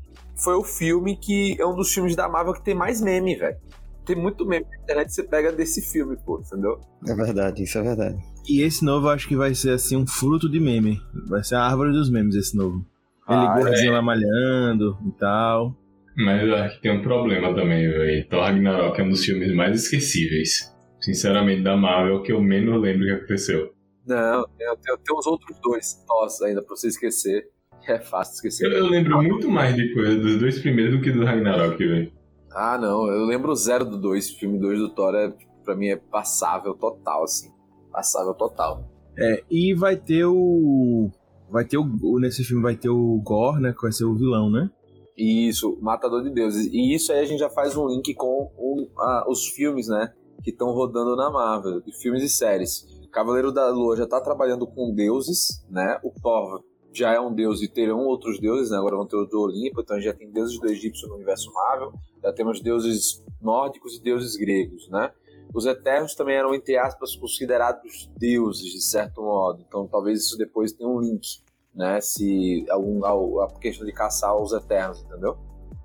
foi 0.43 0.55
o 0.55 0.65
filme 0.65 1.17
que 1.17 1.57
é 1.61 1.65
um 1.65 1.77
dos 1.77 1.93
filmes 1.93 2.17
da 2.17 2.29
Marvel 2.29 2.55
que 2.55 2.65
tem 2.65 2.75
mais 2.75 3.01
meme, 3.01 3.37
velho. 3.37 3.57
Tem 4.05 4.17
muito 4.17 4.45
meme 4.45 4.67
na 4.69 4.83
internet 4.83 5.07
que 5.07 5.15
você 5.15 5.23
pega 5.23 5.53
desse 5.53 5.81
filme, 5.81 6.17
pô, 6.27 6.41
entendeu? 6.41 6.81
É 7.07 7.15
verdade, 7.15 7.63
isso 7.63 7.79
é 7.79 7.83
verdade. 7.83 8.19
E 8.49 8.63
esse 8.63 8.85
novo 8.85 9.07
eu 9.07 9.11
acho 9.13 9.29
que 9.29 9.37
vai 9.37 9.55
ser 9.55 9.71
assim 9.71 9.97
um 9.97 10.07
fruto 10.07 10.49
de 10.49 10.59
meme. 10.59 11.01
Vai 11.29 11.45
ser 11.45 11.55
a 11.55 11.63
árvore 11.63 11.93
dos 11.93 12.11
memes 12.11 12.35
esse 12.35 12.57
novo. 12.57 12.85
Ele 13.29 13.39
Ah, 13.39 13.55
gordinho 13.57 13.93
lá 13.93 14.03
malhando 14.03 14.99
e 15.07 15.13
tal. 15.13 15.77
Mas 16.17 16.43
eu 16.43 16.57
acho 16.57 16.77
que 16.77 16.83
tem 16.83 16.99
um 16.99 17.03
problema 17.03 17.55
também, 17.55 17.89
velho. 17.89 18.29
Thor 18.29 18.41
Ragnarok 18.41 19.01
é 19.01 19.05
um 19.05 19.11
dos 19.11 19.25
filmes 19.25 19.55
mais 19.55 19.85
esquecíveis. 19.85 20.72
Sinceramente, 21.03 21.63
da 21.63 21.77
Marvel, 21.77 22.23
que 22.23 22.33
eu 22.33 22.41
menos 22.41 22.81
lembro 22.81 23.03
o 23.03 23.07
que 23.07 23.13
aconteceu. 23.13 23.73
Não, 24.07 24.45
tem, 24.57 24.67
tem, 25.05 25.17
os 25.17 25.27
outros 25.27 25.59
dois 25.61 25.95
Thors 26.07 26.41
ainda 26.43 26.63
pra 26.63 26.75
você 26.77 26.89
esquecer. 26.89 27.49
É 27.89 27.99
fácil 27.99 28.35
esquecer. 28.35 28.67
Eu, 28.67 28.79
eu 28.79 28.87
lembro 28.87 29.21
muito 29.21 29.51
mais 29.51 29.75
de 29.75 29.93
coisa 29.93 30.17
dos 30.17 30.39
dois 30.39 30.57
primeiros 30.61 30.95
do 30.97 31.03
que 31.03 31.11
do 31.11 31.25
Ragnarok, 31.25 31.77
velho. 31.85 32.13
Ah, 32.53 32.79
não, 32.79 33.09
eu 33.09 33.25
lembro 33.25 33.51
o 33.51 33.57
zero 33.57 33.85
do 33.85 33.99
2. 34.01 34.31
O 34.31 34.39
filme 34.39 34.57
2 34.61 34.79
do 34.79 34.89
Thor, 34.91 35.13
é, 35.17 35.35
pra 35.65 35.75
mim, 35.75 35.89
é 35.89 35.97
passável 35.97 36.75
total, 36.75 37.25
assim. 37.25 37.51
Passável 37.91 38.35
total. 38.35 38.89
É, 39.19 39.43
e 39.51 39.75
vai 39.75 39.97
ter 39.97 40.25
o. 40.27 41.11
Vai 41.51 41.65
ter 41.65 41.77
o. 41.77 41.83
o- 42.05 42.21
Nesse 42.21 42.45
filme 42.45 42.63
vai 42.63 42.77
ter 42.77 42.89
o 42.89 43.21
Gore, 43.21 43.61
né? 43.61 43.73
Que 43.73 43.83
vai 43.83 43.91
ser 43.91 44.05
o 44.05 44.15
vilão, 44.15 44.49
né? 44.49 44.71
Isso, 45.19 45.77
Matador 45.83 46.23
de 46.23 46.31
Deuses. 46.31 46.69
E 46.73 46.95
isso 46.95 47.13
aí 47.13 47.19
a 47.19 47.25
gente 47.25 47.41
já 47.41 47.51
faz 47.51 47.77
um 47.77 47.89
link 47.89 48.15
com 48.15 48.49
o- 48.57 48.89
a- 48.97 49.25
os 49.29 49.49
filmes, 49.49 49.89
né? 49.89 50.13
Que 50.43 50.51
estão 50.51 50.73
rodando 50.73 51.17
na 51.17 51.31
Marvel, 51.31 51.81
de 51.81 51.93
filmes 51.93 52.23
e 52.23 52.29
séries. 52.29 52.87
Cavaleiro 53.13 53.53
da 53.53 53.69
Lua 53.69 53.97
já 53.97 54.07
tá 54.07 54.21
trabalhando 54.21 54.67
com 54.67 54.95
deuses, 54.95 55.65
né? 55.71 56.01
O 56.03 56.11
Thor 56.11 56.63
já 56.93 57.13
é 57.13 57.21
um 57.21 57.33
deus 57.33 57.63
e 57.63 57.69
terão 57.69 58.01
outros 58.01 58.39
deuses, 58.39 58.71
né? 58.71 58.77
agora 58.77 58.97
vão 58.97 59.07
ter 59.07 59.17
o 59.17 59.25
do 59.25 59.41
Olimpo, 59.41 59.81
então 59.81 60.01
já 60.01 60.13
tem 60.13 60.31
deuses 60.31 60.59
do 60.59 60.69
Egito 60.69 61.07
no 61.09 61.15
universo 61.15 61.53
Marvel, 61.53 61.93
já 62.23 62.33
temos 62.33 62.61
deuses 62.61 63.25
nórdicos 63.41 63.97
e 63.97 64.03
deuses 64.03 64.37
gregos, 64.37 64.89
né? 64.89 65.11
Os 65.55 65.67
Eternos 65.67 66.15
também 66.15 66.37
eram, 66.37 66.55
entre 66.55 66.79
aspas, 66.79 67.15
considerados 67.17 68.11
deuses, 68.17 68.73
de 68.73 68.83
certo 68.83 69.23
modo, 69.23 69.63
então 69.67 69.87
talvez 69.87 70.21
isso 70.21 70.37
depois 70.37 70.73
tenha 70.73 70.89
um 70.89 71.01
link, 71.01 71.43
né? 71.75 72.01
Se 72.01 72.65
algum, 72.71 73.05
a 73.41 73.51
questão 73.59 73.87
de 73.87 73.93
caçar 73.93 74.37
os 74.37 74.53
Eternos, 74.53 75.03
entendeu? 75.03 75.37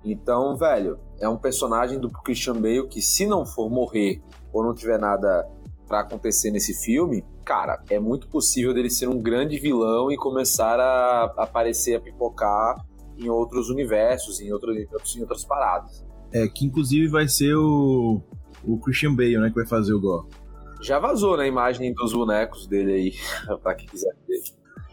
Então, 0.04 0.56
velho, 0.56 0.98
é 1.20 1.28
um 1.28 1.36
personagem 1.36 1.98
do 1.98 2.10
Christian 2.10 2.54
Bale 2.54 2.86
que, 2.88 3.02
se 3.02 3.26
não 3.26 3.44
for 3.44 3.70
morrer 3.70 4.22
ou 4.52 4.62
não 4.62 4.74
tiver 4.74 4.98
nada 4.98 5.46
para 5.86 6.00
acontecer 6.00 6.50
nesse 6.50 6.74
filme, 6.74 7.24
cara, 7.44 7.82
é 7.88 7.98
muito 7.98 8.28
possível 8.28 8.74
dele 8.74 8.90
ser 8.90 9.08
um 9.08 9.20
grande 9.20 9.58
vilão 9.58 10.12
e 10.12 10.16
começar 10.16 10.78
a 10.78 11.24
aparecer, 11.38 11.96
a 11.96 12.00
pipocar 12.00 12.76
em 13.16 13.28
outros 13.28 13.68
universos, 13.70 14.40
em, 14.40 14.52
outro, 14.52 14.72
em 14.72 15.20
outras 15.20 15.44
paradas. 15.44 16.06
É, 16.32 16.46
que 16.46 16.66
inclusive 16.66 17.08
vai 17.08 17.26
ser 17.26 17.54
o, 17.54 18.20
o 18.62 18.78
Christian 18.78 19.14
Bale, 19.14 19.38
né, 19.38 19.48
que 19.48 19.54
vai 19.54 19.66
fazer 19.66 19.94
o 19.94 20.00
Gore. 20.00 20.28
Já 20.80 20.98
vazou 20.98 21.32
na 21.32 21.42
né, 21.42 21.48
imagem 21.48 21.92
dos 21.92 22.12
bonecos 22.12 22.66
dele 22.66 22.92
aí, 22.92 23.12
pra 23.62 23.74
quem 23.74 23.88
quiser 23.88 24.14
ver. 24.28 24.38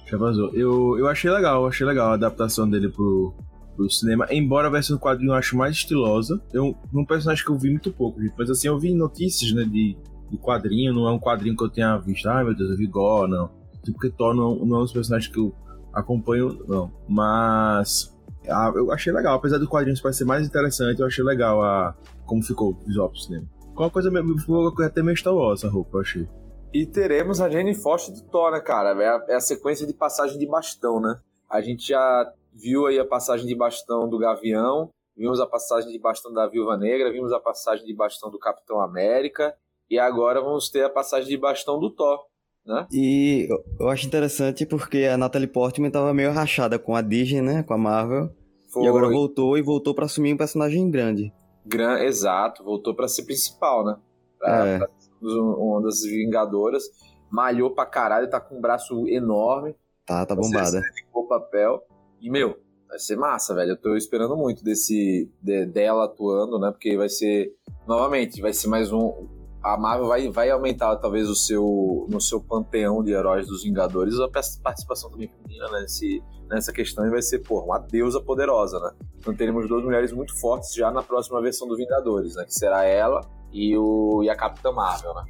Já 0.07 0.17
vazou. 0.17 0.49
Eu, 0.53 0.97
eu 0.97 1.07
achei 1.07 1.29
legal, 1.29 1.67
achei 1.67 1.85
legal 1.85 2.11
a 2.11 2.13
adaptação 2.13 2.69
dele 2.69 2.89
pro, 2.89 3.35
pro 3.75 3.89
cinema, 3.89 4.27
embora 4.31 4.67
a 4.67 4.71
versão 4.71 4.95
do 4.95 4.99
quadrinho 4.99 5.31
eu 5.31 5.35
acho 5.35 5.57
mais 5.57 5.75
estilosa. 5.75 6.41
Eu, 6.53 6.75
um 6.93 7.05
personagem 7.05 7.43
que 7.43 7.51
eu 7.51 7.57
vi 7.57 7.69
muito 7.69 7.91
pouco, 7.91 8.21
gente, 8.21 8.33
mas 8.37 8.49
assim, 8.49 8.67
eu 8.67 8.79
vi 8.79 8.93
notícias, 8.93 9.51
né, 9.51 9.63
de, 9.63 9.97
de 10.29 10.37
quadrinho, 10.37 10.93
não 10.93 11.07
é 11.07 11.11
um 11.11 11.19
quadrinho 11.19 11.55
que 11.55 11.63
eu 11.63 11.69
tenha 11.69 11.97
visto, 11.97 12.27
ai 12.27 12.43
meu 12.43 12.55
Deus, 12.55 12.71
eu 12.71 12.77
vi 12.77 12.87
Gore, 12.87 13.29
não. 13.29 13.49
Porque 13.85 14.09
Thor 14.09 14.33
não, 14.33 14.55
não 14.65 14.77
é 14.77 14.79
um 14.79 14.83
dos 14.83 14.93
personagens 14.93 15.31
que 15.31 15.39
eu 15.39 15.53
acompanho, 15.93 16.63
não. 16.67 16.91
Mas 17.07 18.15
ah, 18.49 18.71
eu 18.75 18.91
achei 18.91 19.13
legal, 19.13 19.35
apesar 19.35 19.57
do 19.57 19.67
quadrinho 19.67 19.99
parecer 20.01 20.25
mais 20.25 20.45
interessante, 20.45 20.99
eu 20.99 21.05
achei 21.05 21.23
legal 21.23 21.61
a, 21.63 21.95
como 22.25 22.43
ficou 22.43 22.71
o 22.71 22.85
visual 22.85 23.09
pro 23.09 23.19
cinema. 23.19 23.47
Uma 23.75 23.89
coisa 23.89 24.09
ficou 24.39 24.73
até 24.83 25.03
meio 25.03 25.17
Star 25.17 25.33
essa 25.53 25.69
roupa, 25.69 25.97
eu 25.97 26.01
achei. 26.01 26.27
E 26.73 26.85
teremos 26.85 27.39
a 27.41 27.49
Jane 27.49 27.73
Foster 27.73 28.13
de 28.13 28.23
Thor, 28.23 28.51
né, 28.51 28.59
cara? 28.59 28.91
É 29.01 29.07
a, 29.07 29.25
é 29.29 29.35
a 29.35 29.39
sequência 29.39 29.85
de 29.85 29.93
passagem 29.93 30.37
de 30.37 30.45
bastão, 30.45 30.99
né? 30.99 31.19
A 31.49 31.61
gente 31.61 31.89
já 31.89 32.33
viu 32.55 32.87
aí 32.87 32.97
a 32.97 33.05
passagem 33.05 33.45
de 33.45 33.53
bastão 33.53 34.07
do 34.07 34.17
Gavião, 34.17 34.89
vimos 35.15 35.39
a 35.39 35.45
passagem 35.45 35.91
de 35.91 35.99
bastão 35.99 36.33
da 36.33 36.47
Viúva 36.47 36.77
Negra, 36.77 37.11
vimos 37.11 37.33
a 37.33 37.39
passagem 37.39 37.85
de 37.85 37.93
bastão 37.93 38.31
do 38.31 38.39
Capitão 38.39 38.79
América, 38.81 39.53
e 39.89 39.99
agora 39.99 40.41
vamos 40.41 40.69
ter 40.69 40.83
a 40.83 40.89
passagem 40.89 41.29
de 41.29 41.37
bastão 41.37 41.79
do 41.79 41.89
Thor, 41.89 42.25
né? 42.65 42.87
E 42.91 43.47
eu 43.79 43.89
acho 43.89 44.07
interessante 44.07 44.65
porque 44.65 45.05
a 45.05 45.17
Natalie 45.17 45.47
Portman 45.47 45.89
estava 45.89 46.13
meio 46.13 46.31
rachada 46.31 46.79
com 46.79 46.95
a 46.95 47.01
Disney, 47.01 47.41
né, 47.41 47.63
com 47.63 47.73
a 47.73 47.77
Marvel, 47.77 48.29
Foi. 48.69 48.83
e 48.83 48.87
agora 48.87 49.09
voltou 49.09 49.57
e 49.57 49.61
voltou 49.61 49.93
para 49.93 50.05
assumir 50.05 50.33
um 50.33 50.37
personagem 50.37 50.89
grande. 50.89 51.33
Gran, 51.65 51.99
exato, 51.99 52.63
voltou 52.63 52.95
para 52.95 53.07
ser 53.07 53.23
principal, 53.23 53.83
né? 53.83 53.97
Pra, 54.39 54.67
é. 54.67 54.77
pra 54.77 54.89
uma 55.21 55.81
das 55.81 56.03
Vingadoras, 56.03 56.83
malhou 57.29 57.71
pra 57.71 57.85
caralho, 57.85 58.29
tá 58.29 58.39
com 58.39 58.57
um 58.57 58.61
braço 58.61 59.07
enorme. 59.07 59.75
Tá, 60.05 60.25
tá 60.25 60.35
bombada. 60.35 60.81
O 61.11 61.23
papel. 61.23 61.83
E, 62.25 62.29
meu, 62.31 62.57
vai 62.89 62.97
ser 62.97 63.15
massa, 63.15 63.53
velho. 63.53 63.73
Eu 63.73 63.77
tô 63.77 63.95
esperando 63.95 64.35
muito 64.35 64.63
desse 64.63 65.31
de, 65.43 65.63
dela 65.67 66.05
atuando, 66.05 66.57
né? 66.57 66.71
Porque 66.71 66.97
vai 66.97 67.07
ser. 67.07 67.53
Novamente, 67.87 68.41
vai 68.41 68.51
ser 68.51 68.67
mais 68.67 68.91
um. 68.91 69.27
A 69.61 69.77
Marvel 69.77 70.07
vai, 70.07 70.27
vai 70.31 70.49
aumentar, 70.49 70.95
talvez, 70.95 71.29
o 71.29 71.35
seu, 71.35 72.07
no 72.09 72.19
seu 72.19 72.41
panteão 72.41 73.03
de 73.03 73.11
heróis 73.11 73.45
dos 73.45 73.63
Vingadores 73.63 74.19
a 74.19 74.27
participação 74.27 75.11
também 75.11 75.27
feminina 75.27 75.69
né, 75.71 75.81
nesse, 75.81 76.23
nessa 76.49 76.73
questão 76.73 77.05
e 77.05 77.11
vai 77.11 77.21
ser, 77.21 77.39
pô, 77.39 77.61
uma 77.61 77.77
deusa 77.77 78.19
poderosa, 78.19 78.79
né? 78.79 78.91
Então 79.19 79.35
teremos 79.35 79.67
duas 79.67 79.83
mulheres 79.83 80.11
muito 80.11 80.35
fortes 80.39 80.73
já 80.73 80.89
na 80.89 81.03
próxima 81.03 81.39
versão 81.43 81.67
do 81.67 81.75
Vingadores, 81.75 82.33
né? 82.33 82.43
Que 82.45 82.55
será 82.55 82.85
ela 82.85 83.21
e, 83.51 83.77
o, 83.77 84.23
e 84.23 84.31
a 84.31 84.35
Capitã 84.35 84.71
Marvel, 84.71 85.13
né? 85.13 85.25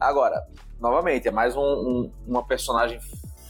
Agora, 0.00 0.46
novamente, 0.80 1.28
é 1.28 1.30
mais 1.30 1.54
um, 1.56 1.60
um, 1.60 2.12
uma 2.26 2.46
personagem 2.46 2.98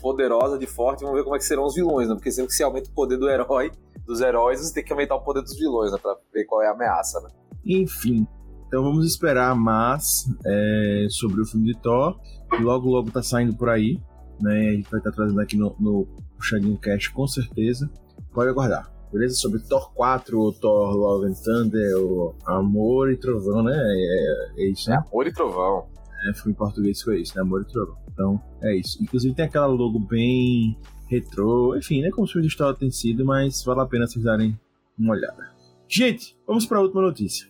poderosa, 0.01 0.59
de 0.59 0.67
forte, 0.67 1.03
vamos 1.03 1.17
ver 1.17 1.25
como 1.25 1.37
é 1.37 1.39
que 1.39 1.45
serão 1.45 1.65
os 1.65 1.75
vilões, 1.75 2.09
né? 2.09 2.15
Porque 2.15 2.31
sempre 2.31 2.49
que 2.49 2.55
se 2.55 2.63
aumenta 2.63 2.89
o 2.91 2.93
poder 2.93 3.17
do 3.17 3.29
herói, 3.29 3.71
dos 4.07 4.21
heróis, 4.21 4.61
você 4.61 4.73
tem 4.73 4.85
que 4.85 4.93
aumentar 4.93 5.17
o 5.17 5.21
poder 5.21 5.43
dos 5.43 5.57
vilões, 5.57 5.93
né? 5.93 5.99
Pra 6.01 6.17
ver 6.33 6.45
qual 6.45 6.63
é 6.63 6.69
a 6.69 6.73
ameaça, 6.73 7.21
né? 7.21 7.31
Enfim, 7.65 8.27
então 8.69 8.83
vamos 8.83 9.07
esperar 9.07 9.55
mais 9.55 10.27
é, 10.45 11.07
sobre 11.11 11.41
o 11.41 11.47
filme 11.47 11.73
de 11.73 11.81
Thor. 11.81 12.19
Logo, 12.61 12.89
logo 12.89 13.11
tá 13.11 13.23
saindo 13.23 13.57
por 13.57 13.69
aí, 13.69 14.01
né? 14.41 14.69
A 14.69 14.73
gente 14.73 14.91
vai 14.91 15.01
estar 15.01 15.11
tá 15.11 15.17
trazendo 15.17 15.41
aqui 15.41 15.57
no, 15.57 15.75
no 15.81 16.07
Puxadinho 16.37 16.79
Cast 16.79 17.11
com 17.13 17.27
certeza. 17.27 17.91
Pode 18.33 18.51
aguardar. 18.51 18.93
Beleza? 19.11 19.37
Sobre 19.37 19.61
Thor 19.61 19.91
4, 19.95 20.39
ou 20.39 20.53
Thor 20.53 20.95
Love 20.95 21.29
and 21.29 21.35
Thunder, 21.43 21.97
ou 21.97 22.37
Amor 22.47 23.11
e 23.11 23.17
Trovão, 23.17 23.63
né? 23.63 23.75
É, 23.75 24.63
é 24.63 24.71
isso, 24.71 24.91
né? 24.91 24.97
É 24.97 25.09
Amor 25.09 25.27
e 25.27 25.33
Trovão. 25.33 25.87
É, 26.27 26.35
foi 26.35 26.53
em 26.53 26.55
português 26.55 27.01
foi 27.03 27.21
isso, 27.21 27.35
né? 27.37 27.43
Amor 27.43 27.63
e 27.63 27.73
Trovão. 27.73 27.97
Então, 28.13 28.43
é 28.63 28.77
isso. 28.77 29.03
Inclusive 29.03 29.35
tem 29.35 29.45
aquela 29.45 29.67
logo 29.67 29.99
bem 29.99 30.77
retrô, 31.09 31.77
enfim, 31.77 32.03
né? 32.03 32.11
Como 32.11 32.25
os 32.25 32.33
filmes 32.33 32.49
de 32.49 32.53
história 32.53 32.79
tem 32.79 32.91
sido, 32.91 33.25
mas 33.25 33.63
vale 33.65 33.81
a 33.81 33.87
pena 33.87 34.07
vocês 34.07 34.25
darem 34.25 34.59
uma 34.99 35.15
olhada. 35.15 35.53
Gente, 35.89 36.37
vamos 36.47 36.67
para 36.67 36.79
a 36.79 36.83
última 36.83 37.01
notícia. 37.01 37.47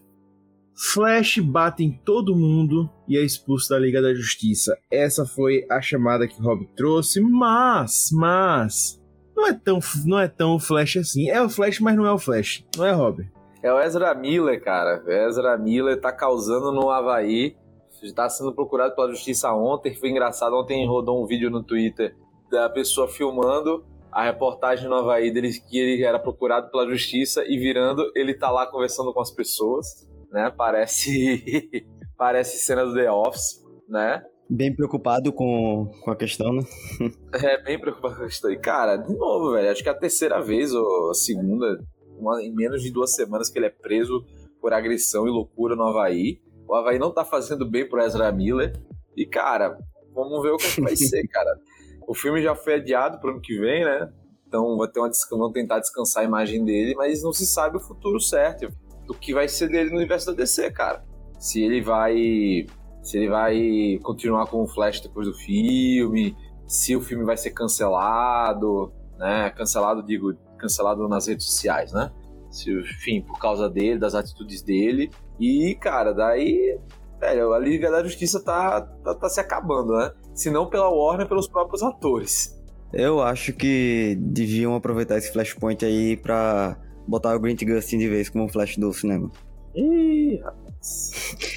Flash 0.76 1.38
bate 1.38 1.82
em 1.82 1.90
todo 1.90 2.36
mundo 2.36 2.88
e 3.08 3.18
é 3.18 3.20
expulso 3.20 3.68
da 3.68 3.78
Liga 3.78 4.00
da 4.00 4.14
Justiça. 4.14 4.78
Essa 4.88 5.26
foi 5.26 5.66
a 5.68 5.80
chamada 5.80 6.28
que 6.28 6.40
o 6.40 6.44
Rob 6.44 6.68
trouxe, 6.76 7.20
mas, 7.20 8.10
mas, 8.12 9.02
não 9.36 9.48
é 9.48 9.52
tão, 9.52 9.80
não 10.04 10.20
é 10.20 10.28
tão 10.28 10.56
Flash 10.60 10.98
assim. 10.98 11.28
É 11.28 11.42
o 11.42 11.48
Flash, 11.48 11.80
mas 11.80 11.96
não 11.96 12.06
é 12.06 12.12
o 12.12 12.18
Flash, 12.18 12.64
não 12.76 12.86
é, 12.86 12.92
Rob? 12.92 13.28
É 13.60 13.72
o 13.72 13.80
Ezra 13.80 14.14
Miller, 14.14 14.62
cara. 14.62 15.02
O 15.04 15.10
Ezra 15.10 15.58
Miller 15.58 16.00
tá 16.00 16.12
causando 16.12 16.70
no 16.70 16.90
Havaí 16.90 17.56
está 18.02 18.28
sendo 18.28 18.54
procurado 18.54 18.94
pela 18.94 19.10
justiça 19.10 19.52
ontem. 19.52 19.94
Foi 19.94 20.10
engraçado, 20.10 20.54
ontem 20.56 20.86
rodou 20.86 21.22
um 21.22 21.26
vídeo 21.26 21.50
no 21.50 21.62
Twitter 21.62 22.16
da 22.50 22.68
pessoa 22.68 23.08
filmando 23.08 23.84
a 24.10 24.24
reportagem 24.24 24.88
no 24.88 24.96
Havaí 24.96 25.30
dele 25.30 25.52
que 25.52 25.78
ele 25.78 26.02
era 26.02 26.18
procurado 26.18 26.70
pela 26.70 26.88
justiça 26.88 27.44
e 27.46 27.58
virando, 27.58 28.10
ele 28.14 28.34
tá 28.34 28.50
lá 28.50 28.66
conversando 28.66 29.12
com 29.12 29.20
as 29.20 29.30
pessoas, 29.30 30.08
né? 30.32 30.52
Parece 30.56 31.86
parece 32.16 32.58
cena 32.58 32.84
do 32.84 32.94
The 32.94 33.10
Office, 33.10 33.64
né? 33.88 34.22
Bem 34.50 34.74
preocupado 34.74 35.32
com, 35.32 35.90
com 36.02 36.10
a 36.10 36.16
questão, 36.16 36.52
né? 36.52 36.62
é, 37.34 37.62
bem 37.62 37.78
preocupado 37.78 38.16
com 38.16 38.22
a 38.22 38.26
questão. 38.26 38.50
E, 38.50 38.58
cara, 38.58 38.96
de 38.96 39.14
novo, 39.14 39.52
velho, 39.52 39.70
acho 39.70 39.82
que 39.82 39.88
é 39.88 39.92
a 39.92 39.98
terceira 39.98 40.40
vez 40.40 40.74
ou 40.74 41.10
a 41.10 41.14
segunda, 41.14 41.78
uma, 42.18 42.42
em 42.42 42.52
menos 42.54 42.82
de 42.82 42.90
duas 42.90 43.14
semanas 43.14 43.50
que 43.50 43.58
ele 43.58 43.66
é 43.66 43.70
preso 43.70 44.24
por 44.60 44.72
agressão 44.72 45.28
e 45.28 45.30
loucura 45.30 45.76
no 45.76 45.84
Havaí. 45.84 46.40
O 46.68 46.74
Havaí 46.74 46.98
não 46.98 47.10
tá 47.10 47.24
fazendo 47.24 47.64
bem 47.64 47.88
pro 47.88 48.00
Ezra 48.00 48.30
Miller. 48.30 48.78
E, 49.16 49.24
cara, 49.24 49.78
vamos 50.14 50.42
ver 50.42 50.50
o 50.50 50.56
que 50.56 50.80
vai 50.80 50.94
ser, 50.94 51.26
cara. 51.32 51.58
O 52.06 52.14
filme 52.14 52.42
já 52.42 52.54
foi 52.54 52.74
adiado 52.74 53.18
pro 53.18 53.30
ano 53.30 53.40
que 53.40 53.58
vem, 53.58 53.84
né? 53.84 54.12
Então 54.46 54.76
vai 54.76 54.88
ter 54.88 55.00
uma, 55.00 55.10
vão 55.30 55.52
tentar 55.52 55.78
descansar 55.78 56.22
a 56.22 56.26
imagem 56.26 56.64
dele, 56.64 56.94
mas 56.94 57.22
não 57.22 57.32
se 57.32 57.46
sabe 57.46 57.76
o 57.76 57.80
futuro 57.80 58.20
certo 58.20 58.68
do 59.06 59.14
que 59.14 59.32
vai 59.32 59.48
ser 59.48 59.68
dele 59.68 59.90
no 59.90 59.96
universo 59.96 60.26
da 60.26 60.32
DC, 60.32 60.70
cara. 60.72 61.04
Se 61.38 61.62
ele 61.62 61.80
vai. 61.80 62.66
Se 63.02 63.16
ele 63.16 63.28
vai 63.28 63.98
continuar 64.02 64.46
com 64.46 64.62
o 64.62 64.66
Flash 64.66 65.00
depois 65.00 65.26
do 65.26 65.34
filme, 65.34 66.36
se 66.66 66.94
o 66.94 67.00
filme 67.00 67.24
vai 67.24 67.36
ser 67.36 67.50
cancelado, 67.50 68.92
né? 69.18 69.50
Cancelado, 69.50 70.02
digo, 70.02 70.34
cancelado 70.58 71.08
nas 71.08 71.26
redes 71.26 71.46
sociais, 71.46 71.92
né? 71.92 72.12
Se, 72.50 72.70
enfim, 72.70 73.22
por 73.22 73.38
causa 73.38 73.68
dele, 73.68 73.98
das 73.98 74.14
atitudes 74.14 74.62
dele, 74.62 75.10
e, 75.38 75.74
cara, 75.74 76.12
daí, 76.12 76.78
velho, 77.20 77.52
a 77.52 77.58
Liga 77.58 77.90
da 77.90 78.02
Justiça 78.02 78.42
tá, 78.42 78.80
tá, 78.80 79.14
tá 79.14 79.28
se 79.28 79.40
acabando, 79.40 79.92
né? 79.96 80.12
Se 80.34 80.50
não 80.50 80.68
pela 80.68 80.88
Warner, 80.88 81.28
pelos 81.28 81.48
próprios 81.48 81.82
atores. 81.82 82.56
Eu 82.92 83.20
acho 83.20 83.52
que 83.52 84.16
deviam 84.18 84.74
aproveitar 84.74 85.18
esse 85.18 85.32
Flashpoint 85.32 85.84
aí 85.84 86.16
pra 86.16 86.76
botar 87.06 87.36
o 87.36 87.40
Grant 87.40 87.62
Gustin 87.62 87.98
de 87.98 88.08
vez 88.08 88.28
como 88.28 88.44
um 88.44 88.48
Flash 88.48 88.76
do 88.76 88.92
cinema. 88.92 89.30
Ih, 89.74 90.40
rapaz. 90.42 90.68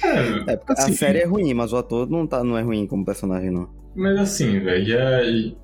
É, 0.46 0.56
porque 0.56 0.72
assim, 0.72 0.92
a 0.92 0.96
série 0.96 1.18
é 1.20 1.24
ruim, 1.24 1.54
mas 1.54 1.72
o 1.72 1.76
ator 1.76 2.10
não, 2.10 2.26
tá, 2.26 2.42
não 2.42 2.58
é 2.58 2.62
ruim 2.62 2.86
como 2.88 3.04
personagem, 3.04 3.50
não. 3.50 3.70
Mas 3.94 4.18
assim, 4.18 4.58
velho, 4.58 4.84
já 4.84 5.20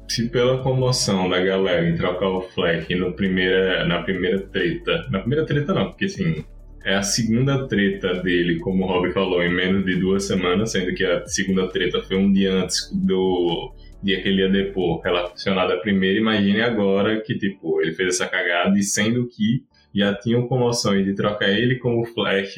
se 0.09 0.28
pela 0.28 0.62
comoção 0.62 1.28
da 1.28 1.40
galera 1.40 1.88
em 1.88 1.96
trocar 1.96 2.28
o 2.28 2.42
Flash 2.42 2.87
no 2.90 3.12
primeira, 3.12 3.85
na 3.87 4.02
primeira 4.02 4.40
treta. 4.46 5.09
Na 5.11 5.20
primeira 5.20 5.44
treta 5.44 5.74
não, 5.74 5.88
porque 5.88 6.04
assim, 6.04 6.44
é 6.88 6.94
a 6.94 7.03
segunda 7.03 7.68
treta 7.68 8.14
dele, 8.22 8.59
como 8.61 8.83
o 8.83 8.87
Rob 8.87 9.12
falou, 9.12 9.42
em 9.42 9.55
menos 9.55 9.85
de 9.85 9.96
duas 9.96 10.24
semanas, 10.24 10.72
sendo 10.72 10.94
que 10.94 11.05
a 11.05 11.27
segunda 11.27 11.68
treta 11.68 12.03
foi 12.03 12.16
um 12.16 12.33
dia 12.33 12.51
antes 12.51 12.90
do 12.94 13.74
dia 14.03 14.22
que 14.22 14.29
ele 14.29 14.40
ia 14.40 14.48
depor, 14.48 15.03
relacionada 15.03 15.74
à 15.74 15.77
primeira. 15.77 16.18
Imagine 16.18 16.62
agora 16.62 17.20
que, 17.20 17.37
tipo, 17.37 17.83
ele 17.83 17.92
fez 17.92 18.14
essa 18.14 18.27
cagada 18.27 18.79
e 18.79 18.83
sendo 18.83 19.29
que 19.29 19.64
já 19.94 20.14
tinham 20.14 20.48
comoções 20.48 21.05
de 21.05 21.14
trocar 21.14 21.51
ele 21.51 21.77
como 21.77 22.07
Flash 22.07 22.55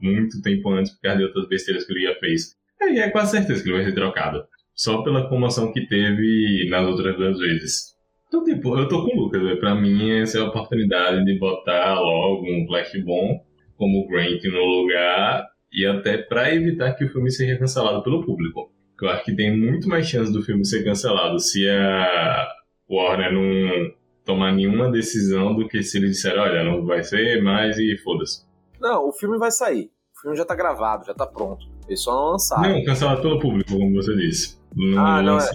muito 0.00 0.40
tempo 0.40 0.70
antes 0.70 0.92
por 0.92 1.02
causa 1.02 1.18
de 1.18 1.24
outras 1.24 1.46
besteiras 1.46 1.84
que 1.84 1.92
ele 1.92 2.04
já 2.04 2.14
fez. 2.14 2.56
Aí 2.80 2.98
é 2.98 3.10
quase 3.10 3.32
certeza 3.32 3.62
que 3.62 3.68
ele 3.68 3.76
vai 3.76 3.84
ser 3.84 3.94
trocado. 3.94 4.42
Só 4.74 5.02
pela 5.02 5.28
comoção 5.28 5.70
que 5.70 5.86
teve 5.86 6.66
nas 6.70 6.86
outras 6.86 7.14
duas 7.14 7.38
vezes. 7.38 7.90
Então, 8.26 8.42
tipo, 8.42 8.78
eu 8.78 8.88
tô 8.88 9.04
com 9.04 9.14
o 9.14 9.20
Lucas, 9.24 9.42
velho. 9.42 9.60
Pra 9.60 9.74
mim, 9.74 10.12
essa 10.12 10.38
é 10.38 10.40
a 10.40 10.44
oportunidade 10.44 11.22
de 11.26 11.38
botar 11.38 12.00
logo 12.00 12.46
um 12.46 12.66
Flash 12.66 12.92
bom 13.04 13.49
como 13.80 14.00
o 14.04 14.06
Grant 14.08 14.44
no 14.44 14.62
lugar 14.62 15.48
e 15.72 15.86
até 15.86 16.18
pra 16.18 16.54
evitar 16.54 16.92
que 16.92 17.04
o 17.04 17.08
filme 17.08 17.30
seja 17.30 17.56
cancelado 17.58 18.02
pelo 18.02 18.22
público. 18.24 18.70
Eu 19.00 19.08
acho 19.08 19.24
que 19.24 19.34
tem 19.34 19.56
muito 19.56 19.88
mais 19.88 20.06
chance 20.06 20.30
do 20.30 20.42
filme 20.42 20.62
ser 20.66 20.84
cancelado 20.84 21.38
se 21.40 21.66
a 21.66 22.46
Warner 22.90 23.32
não 23.32 23.90
tomar 24.26 24.52
nenhuma 24.52 24.90
decisão 24.90 25.54
do 25.54 25.66
que 25.66 25.82
se 25.82 25.96
eles 25.96 26.10
disserem, 26.10 26.38
olha, 26.38 26.62
não 26.62 26.84
vai 26.84 27.02
ser 27.02 27.42
mais 27.42 27.78
e 27.78 27.96
foda-se. 27.96 28.44
Não, 28.78 29.08
o 29.08 29.12
filme 29.12 29.38
vai 29.38 29.50
sair. 29.50 29.90
O 30.16 30.20
filme 30.20 30.36
já 30.36 30.44
tá 30.44 30.54
gravado, 30.54 31.06
já 31.06 31.14
tá 31.14 31.26
pronto. 31.26 31.64
Eles 31.88 32.02
só 32.02 32.12
não 32.14 32.32
lançaram. 32.32 32.68
Não, 32.76 32.84
cancelado 32.84 33.22
pelo 33.22 33.38
público, 33.40 33.72
como 33.72 33.94
você 33.94 34.14
disse. 34.16 34.60
Não 34.76 34.98
Ah, 35.04 35.22
não 35.22 35.34
lança- 35.34 35.50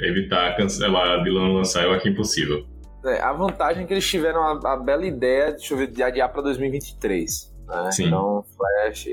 é. 0.00 0.08
evitar 0.08 0.56
cancelar 0.56 1.22
de 1.22 1.30
não 1.32 1.52
lançar, 1.54 1.84
eu 1.84 1.92
acho 1.92 2.08
impossível. 2.08 2.66
É, 3.04 3.20
a 3.22 3.32
vantagem 3.32 3.84
é 3.84 3.86
que 3.86 3.94
eles 3.94 4.06
tiveram 4.06 4.42
a, 4.42 4.72
a 4.74 4.76
bela 4.76 5.06
ideia, 5.06 5.52
deixa 5.52 5.72
eu 5.72 5.78
ver, 5.78 5.86
de 5.86 6.02
adiar 6.02 6.30
pra 6.30 6.42
2023. 6.42 7.49
Né? 7.70 7.90
Então, 8.00 8.44
Flash, 8.56 9.06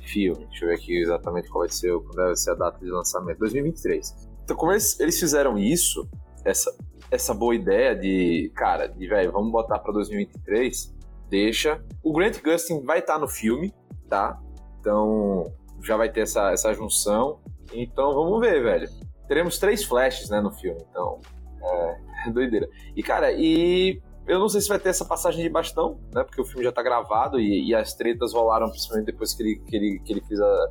filme. 0.00 0.44
Deixa 0.46 0.64
eu 0.64 0.68
ver 0.68 0.74
aqui 0.74 1.00
exatamente 1.00 1.48
qual 1.48 1.60
vai 1.60 1.68
ser, 1.68 1.92
qual 1.92 2.14
deve 2.14 2.36
ser 2.36 2.50
a 2.50 2.54
data 2.54 2.78
de 2.78 2.90
lançamento. 2.90 3.38
2023. 3.38 4.28
Então, 4.44 4.56
como 4.56 4.72
eles, 4.72 4.98
eles 4.98 5.18
fizeram 5.18 5.56
isso, 5.56 6.08
essa, 6.44 6.74
essa 7.10 7.32
boa 7.32 7.54
ideia 7.54 7.94
de, 7.94 8.50
cara, 8.54 8.88
de, 8.88 9.06
velho, 9.06 9.30
vamos 9.30 9.52
botar 9.52 9.78
pra 9.78 9.92
2023, 9.92 10.94
deixa. 11.28 11.82
O 12.02 12.12
Grant 12.12 12.42
Gustin 12.42 12.82
vai 12.82 12.98
estar 12.98 13.18
no 13.18 13.28
filme, 13.28 13.72
tá? 14.08 14.40
Então, 14.80 15.52
já 15.82 15.96
vai 15.96 16.10
ter 16.10 16.22
essa, 16.22 16.50
essa 16.50 16.74
junção. 16.74 17.40
Então, 17.72 18.12
vamos 18.12 18.40
ver, 18.40 18.62
velho. 18.62 18.88
Teremos 19.28 19.58
três 19.58 19.84
flashes, 19.84 20.28
né, 20.28 20.40
no 20.40 20.50
filme. 20.50 20.80
Então, 20.90 21.20
é 21.62 22.30
doideira. 22.32 22.68
E, 22.96 23.02
cara, 23.02 23.32
e 23.32 24.02
eu 24.30 24.38
não 24.38 24.48
sei 24.48 24.60
se 24.60 24.68
vai 24.68 24.78
ter 24.78 24.88
essa 24.90 25.04
passagem 25.04 25.42
de 25.42 25.48
bastão, 25.48 25.98
né? 26.14 26.22
Porque 26.24 26.40
o 26.40 26.44
filme 26.44 26.64
já 26.64 26.72
tá 26.72 26.82
gravado 26.82 27.38
e, 27.40 27.68
e 27.68 27.74
as 27.74 27.94
tretas 27.94 28.32
rolaram 28.32 28.68
principalmente 28.70 29.06
depois 29.06 29.34
que 29.34 29.42
ele, 29.42 29.56
que 29.66 29.76
ele, 29.76 30.00
que 30.04 30.12
ele 30.12 30.20
fez 30.26 30.40
a, 30.40 30.68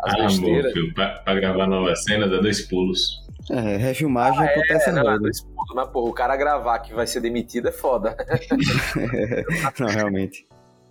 as 0.00 0.14
Ah, 0.14 0.22
besteiras. 0.24 0.72
filho, 0.72 0.94
pra, 0.94 1.08
pra 1.20 1.34
gravar 1.34 1.66
nova 1.66 1.94
cena 1.96 2.28
dá 2.28 2.38
dois 2.40 2.62
pulos. 2.68 3.20
É, 3.50 3.76
refilmagem 3.76 4.40
acontece 4.40 4.88
É, 4.88 4.92
não, 4.92 5.02
é 5.02 5.04
errado. 5.06 5.20
dois 5.22 5.40
pontos, 5.42 5.74
mas, 5.74 5.88
porra, 5.90 6.10
o 6.10 6.14
cara 6.14 6.36
gravar 6.36 6.78
que 6.78 6.94
vai 6.94 7.06
ser 7.06 7.20
demitido 7.20 7.68
é 7.68 7.72
foda. 7.72 8.16
Não, 9.78 9.88
realmente. 9.88 10.46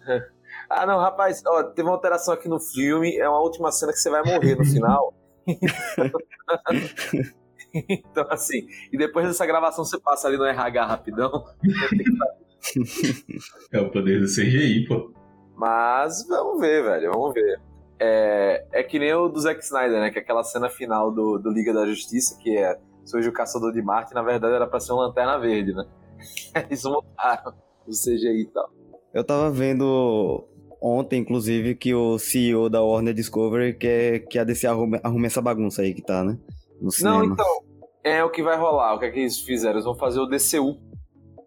Ah, 0.69 0.85
não, 0.85 0.99
rapaz, 0.99 1.41
ó, 1.45 1.63
teve 1.63 1.85
uma 1.87 1.95
alteração 1.95 2.33
aqui 2.33 2.47
no 2.47 2.57
filme, 2.57 3.17
é 3.17 3.27
uma 3.27 3.41
última 3.41 3.71
cena 3.73 3.91
que 3.91 3.97
você 3.99 4.09
vai 4.09 4.23
morrer 4.23 4.55
no 4.55 4.63
final. 4.63 5.13
então, 7.73 8.25
assim, 8.29 8.67
e 8.91 8.97
depois 8.97 9.27
dessa 9.27 9.45
gravação 9.45 9.83
você 9.85 9.99
passa 9.99 10.27
ali 10.27 10.37
no 10.37 10.45
RH 10.45 10.85
rapidão. 10.85 11.45
É 13.71 13.79
o 13.79 13.89
poder 13.89 14.19
do 14.19 14.27
CGI, 14.27 14.85
pô. 14.87 15.11
Mas 15.55 16.27
vamos 16.27 16.59
ver, 16.59 16.83
velho, 16.83 17.11
vamos 17.11 17.33
ver. 17.33 17.59
É, 17.99 18.65
é 18.71 18.83
que 18.83 18.97
nem 18.97 19.13
o 19.13 19.27
do 19.27 19.39
Zack 19.39 19.63
Snyder, 19.63 19.99
né? 19.99 20.09
Que 20.09 20.19
é 20.19 20.21
aquela 20.21 20.43
cena 20.43 20.69
final 20.69 21.11
do, 21.11 21.37
do 21.37 21.51
Liga 21.51 21.73
da 21.73 21.85
Justiça, 21.85 22.37
que 22.41 22.57
é 22.57 22.79
Surge 23.05 23.29
o 23.29 23.33
Caçador 23.33 23.71
de 23.71 23.81
Marte, 23.81 24.13
na 24.13 24.21
verdade 24.21 24.55
era 24.55 24.67
pra 24.67 24.79
ser 24.79 24.93
um 24.93 24.97
Lanterna 24.97 25.37
Verde, 25.37 25.73
né? 25.73 25.85
Eles 26.69 26.83
montaram 26.83 27.53
o 27.87 27.91
CGI 27.91 28.41
e 28.41 28.45
tal. 28.47 28.71
Eu 29.13 29.23
tava 29.23 29.51
vendo 29.51 30.47
ontem, 30.81 31.19
inclusive, 31.19 31.75
que 31.75 31.93
o 31.93 32.17
CEO 32.17 32.69
da 32.69 32.81
Warner 32.81 33.13
Discovery 33.13 33.73
quer 33.73 34.19
que 34.19 34.39
a 34.39 34.43
DC 34.43 34.65
arrume, 34.65 34.99
arrume 35.03 35.27
essa 35.27 35.41
bagunça 35.41 35.81
aí 35.81 35.93
que 35.93 36.01
tá, 36.01 36.23
né? 36.23 36.37
No 36.81 36.91
cinema. 36.91 37.17
Não, 37.19 37.25
então, 37.25 37.45
é 38.03 38.23
o 38.23 38.29
que 38.31 38.41
vai 38.41 38.57
rolar. 38.57 38.95
O 38.95 38.99
que 38.99 39.05
é 39.05 39.11
que 39.11 39.19
eles 39.19 39.39
fizeram? 39.39 39.75
Eles 39.75 39.85
vão 39.85 39.95
fazer 39.95 40.19
o 40.19 40.25
DCU. 40.25 40.79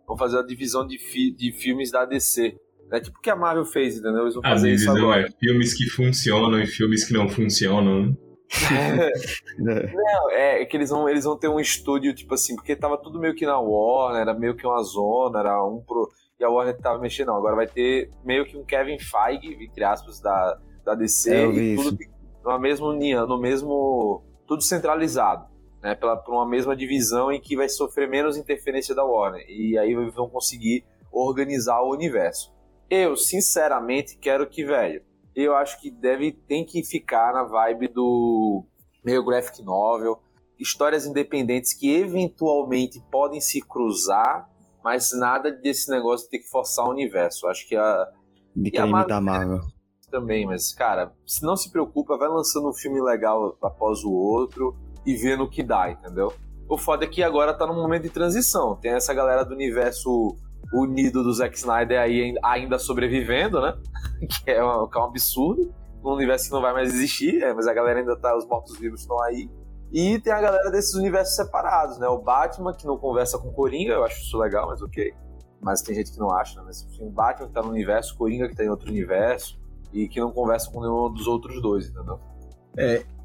Vão 0.07 0.16
fazer 0.16 0.38
a 0.38 0.42
divisão 0.42 0.87
de, 0.87 0.99
fi- 0.99 1.35
de 1.35 1.51
filmes 1.53 1.90
da 1.90 2.05
DC. 2.05 2.57
É 2.92 3.01
tipo 3.01 3.18
o 3.18 3.20
que 3.20 3.31
a 3.31 3.35
Marvel 3.37 3.64
fez, 3.64 3.97
entendeu? 3.99 4.23
Eles 4.23 4.35
vão 4.35 4.42
A 4.44 4.51
fazer 4.51 4.70
isso 4.73 4.85
divisão 4.85 5.11
agora. 5.11 5.27
é 5.27 5.31
filmes 5.40 5.75
que 5.75 5.87
funcionam 5.88 6.61
e 6.61 6.66
filmes 6.66 7.05
que 7.05 7.12
não 7.14 7.29
funcionam. 7.29 8.16
Não, 9.59 10.31
é 10.31 10.64
que 10.64 10.77
eles 10.77 10.90
vão, 10.90 11.09
eles 11.09 11.25
vão 11.25 11.37
ter 11.37 11.49
um 11.49 11.59
estúdio, 11.59 12.14
tipo 12.14 12.35
assim, 12.35 12.55
porque 12.55 12.77
tava 12.77 12.97
tudo 12.99 13.18
meio 13.18 13.35
que 13.35 13.47
na 13.47 13.59
Warner, 13.59 14.20
era 14.20 14.35
meio 14.35 14.55
que 14.55 14.66
uma 14.66 14.83
zona, 14.83 15.40
era 15.40 15.64
um 15.64 15.81
pro. 15.81 16.09
E 16.38 16.44
a 16.44 16.49
Warner 16.51 16.77
tava 16.79 16.99
mexendo, 17.01 17.29
não. 17.29 17.37
Agora 17.37 17.57
vai 17.57 17.66
ter 17.66 18.11
meio 18.25 18.44
que 18.44 18.57
um 18.57 18.64
Kevin 18.64 18.99
Feige, 18.99 19.57
entre 19.64 19.85
aspas, 19.85 20.20
da, 20.20 20.59
da 20.85 20.94
DC, 20.94 21.35
É, 21.35 21.44
eu 21.44 21.53
vi 21.53 21.73
e 21.73 21.77
tudo 21.77 21.99
no 22.44 22.59
mesmo 22.59 22.92
ninho, 22.92 23.27
no 23.27 23.40
mesmo. 23.40 24.23
Tudo 24.46 24.62
centralizado, 24.62 25.48
né? 25.83 25.94
Pela, 25.94 26.16
por 26.16 26.35
uma 26.35 26.48
mesma 26.48 26.76
divisão 26.76 27.33
em 27.33 27.40
que 27.40 27.57
vai 27.57 27.68
sofrer 27.68 28.09
menos 28.09 28.37
interferência 28.37 28.94
da 28.94 29.04
Warner. 29.04 29.44
E 29.48 29.78
aí 29.78 29.94
vão 30.11 30.28
conseguir 30.28 30.85
organizar 31.11 31.80
o 31.83 31.92
universo. 31.92 32.52
Eu, 32.90 33.16
sinceramente, 33.16 34.18
quero 34.18 34.46
que, 34.46 34.64
velho, 34.64 35.02
eu 35.35 35.54
acho 35.54 35.80
que 35.80 35.90
deve 35.90 36.33
tem 36.33 36.64
que 36.64 36.85
ficar 36.85 37.33
na 37.33 37.44
vibe 37.44 37.88
do 37.88 38.64
meio 39.04 39.24
graphic 39.24 39.62
novel, 39.62 40.20
histórias 40.59 41.07
independentes 41.07 41.72
que 41.72 41.92
eventualmente 41.92 43.02
podem 43.11 43.40
se 43.40 43.61
cruzar, 43.61 44.48
mas 44.83 45.11
nada 45.12 45.50
desse 45.50 45.90
negócio 45.90 46.26
de 46.26 46.30
ter 46.30 46.38
que 46.38 46.48
forçar 46.48 46.87
o 46.87 46.90
universo. 46.90 47.46
Acho 47.48 47.66
que 47.66 47.76
a 47.76 48.07
De 48.54 48.70
querer 48.70 48.85
a 48.85 48.87
imitar 48.87 49.18
a 49.18 49.20
Marvel. 49.20 49.61
Também, 50.14 50.46
mas 50.46 50.72
cara, 50.72 51.12
se 51.27 51.42
não 51.42 51.57
se 51.57 51.72
preocupa, 51.72 52.16
vai 52.16 52.29
lançando 52.29 52.68
um 52.68 52.72
filme 52.72 53.03
legal 53.03 53.59
após 53.61 54.05
o 54.05 54.12
outro 54.12 54.77
e 55.05 55.16
vendo 55.16 55.42
o 55.42 55.50
que 55.50 55.61
dá, 55.61 55.90
entendeu? 55.90 56.33
O 56.68 56.79
foda 56.79 57.05
é 57.05 57.09
que 57.09 57.20
agora 57.20 57.53
tá 57.53 57.66
num 57.66 57.74
momento 57.74 58.05
de 58.05 58.11
transição. 58.11 58.77
Tem 58.77 58.92
essa 58.92 59.12
galera 59.12 59.44
do 59.44 59.53
universo 59.53 60.37
unido 60.72 61.24
do 61.24 61.33
Zack 61.33 61.57
Snyder 61.57 62.00
aí 62.00 62.33
ainda 62.44 62.79
sobrevivendo, 62.79 63.61
né? 63.61 63.77
que, 64.31 64.53
é 64.53 64.64
um, 64.64 64.87
que 64.87 64.96
é 64.96 65.00
um 65.00 65.05
absurdo. 65.05 65.74
Um 66.05 66.12
universo 66.12 66.46
que 66.46 66.53
não 66.53 66.62
vai 66.62 66.72
mais 66.72 66.94
existir, 66.94 67.42
é, 67.42 67.53
mas 67.53 67.66
a 67.66 67.74
galera 67.74 67.98
ainda 67.98 68.16
tá, 68.16 68.37
os 68.37 68.46
mortos-vivos 68.46 69.00
estão 69.00 69.20
aí. 69.24 69.50
E 69.92 70.20
tem 70.20 70.33
a 70.33 70.40
galera 70.40 70.70
desses 70.70 70.94
universos 70.94 71.35
separados, 71.35 71.98
né? 71.98 72.07
O 72.07 72.18
Batman, 72.18 72.72
que 72.72 72.87
não 72.87 72.96
conversa 72.96 73.37
com 73.37 73.48
o 73.48 73.53
Coringa, 73.53 73.94
eu 73.94 74.05
acho 74.05 74.20
isso 74.20 74.38
legal, 74.38 74.68
mas 74.68 74.81
ok. 74.81 75.12
Mas 75.61 75.83
tem 75.83 75.94
gente 75.94 76.12
que 76.12 76.20
não 76.20 76.31
acha, 76.31 76.61
né? 76.61 76.66
Mas 76.66 76.83
enfim, 76.83 77.07
o 77.07 77.11
Batman 77.11 77.48
que 77.48 77.53
tá 77.53 77.62
no 77.62 77.70
universo, 77.70 78.14
o 78.14 78.18
Coringa 78.18 78.48
que 78.48 78.55
tá 78.55 78.64
em 78.64 78.68
outro 78.68 78.88
universo, 78.88 79.59
e 79.94 80.09
que 80.09 80.20
não 80.20 80.30
conversa 80.33 80.70
com 80.70 80.80
nenhum 80.83 81.12
dos 81.12 81.26
outros 81.26 81.62
dois, 81.62 81.88
entendeu? 81.88 82.18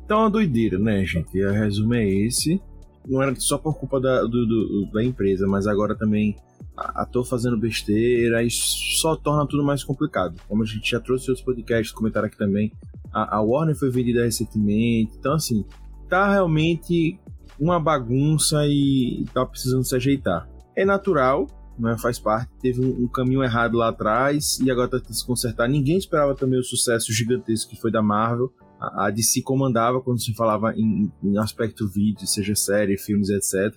Então 0.06 0.20
é 0.20 0.22
uma 0.24 0.30
doideira, 0.30 0.78
né, 0.80 1.04
gente? 1.06 1.44
O 1.44 1.52
resumo 1.52 1.94
é 1.96 2.08
esse. 2.08 2.62
Não 3.08 3.22
era 3.22 3.34
só 3.36 3.58
por 3.58 3.78
culpa 3.78 4.00
da, 4.00 4.22
do- 4.22 4.46
do- 4.46 4.90
da 4.94 5.04
empresa, 5.04 5.48
mas 5.48 5.66
agora 5.68 5.96
também 5.96 6.36
a, 6.78 7.02
a 7.02 7.06
tô 7.06 7.24
fazendo 7.24 7.58
besteira 7.58 8.44
e 8.44 8.50
só 8.52 9.16
torna 9.16 9.48
tudo 9.48 9.64
mais 9.64 9.84
complicado. 9.84 10.36
Como 10.48 10.64
a 10.64 10.66
gente 10.66 10.92
já 10.92 11.00
trouxe 11.00 11.30
outros 11.30 11.44
podcasts, 11.46 11.92
comentaram 11.92 12.28
aqui 12.28 12.38
também, 12.38 12.72
a, 13.12 13.38
a 13.38 13.42
Warner 13.42 13.76
foi 13.76 13.90
vendida 13.90 14.24
recentemente. 14.24 15.16
Então, 15.18 15.34
assim, 15.34 15.66
tá 16.08 16.32
realmente 16.32 17.20
uma 17.60 17.80
bagunça 17.80 18.66
e 18.68 19.26
tá 19.34 19.46
precisando 19.46 19.84
se 19.84 19.96
ajeitar. 19.96 20.48
É 20.76 20.86
natural, 20.86 21.48
né, 21.80 21.98
faz 21.98 22.20
parte. 22.20 22.52
Teve 22.62 22.82
um, 22.86 23.08
caminho 23.08 23.44
errado 23.44 23.78
lá 23.78 23.90
atrás 23.90 24.60
e 24.60 24.70
agora 24.70 24.90
tá 24.90 25.00
se 25.10 25.26
consertar. 25.26 25.68
Ninguém 25.68 25.98
esperava 25.98 26.36
também 26.36 26.60
o 26.60 26.64
sucesso 26.64 27.12
gigantesco 27.12 27.72
que 27.72 27.80
foi 27.80 27.92
da 27.92 28.02
Marvel 28.02 28.52
a 28.80 29.08
a 29.08 29.10
DC 29.12 29.42
comandava 29.42 30.02
quando 30.02 30.22
se 30.22 30.34
falava 30.34 30.74
em, 30.74 31.12
em 31.22 31.38
aspecto 31.38 31.88
vídeo, 31.88 32.26
seja 32.26 32.56
série, 32.56 32.98
filmes, 32.98 33.30
etc. 33.30 33.76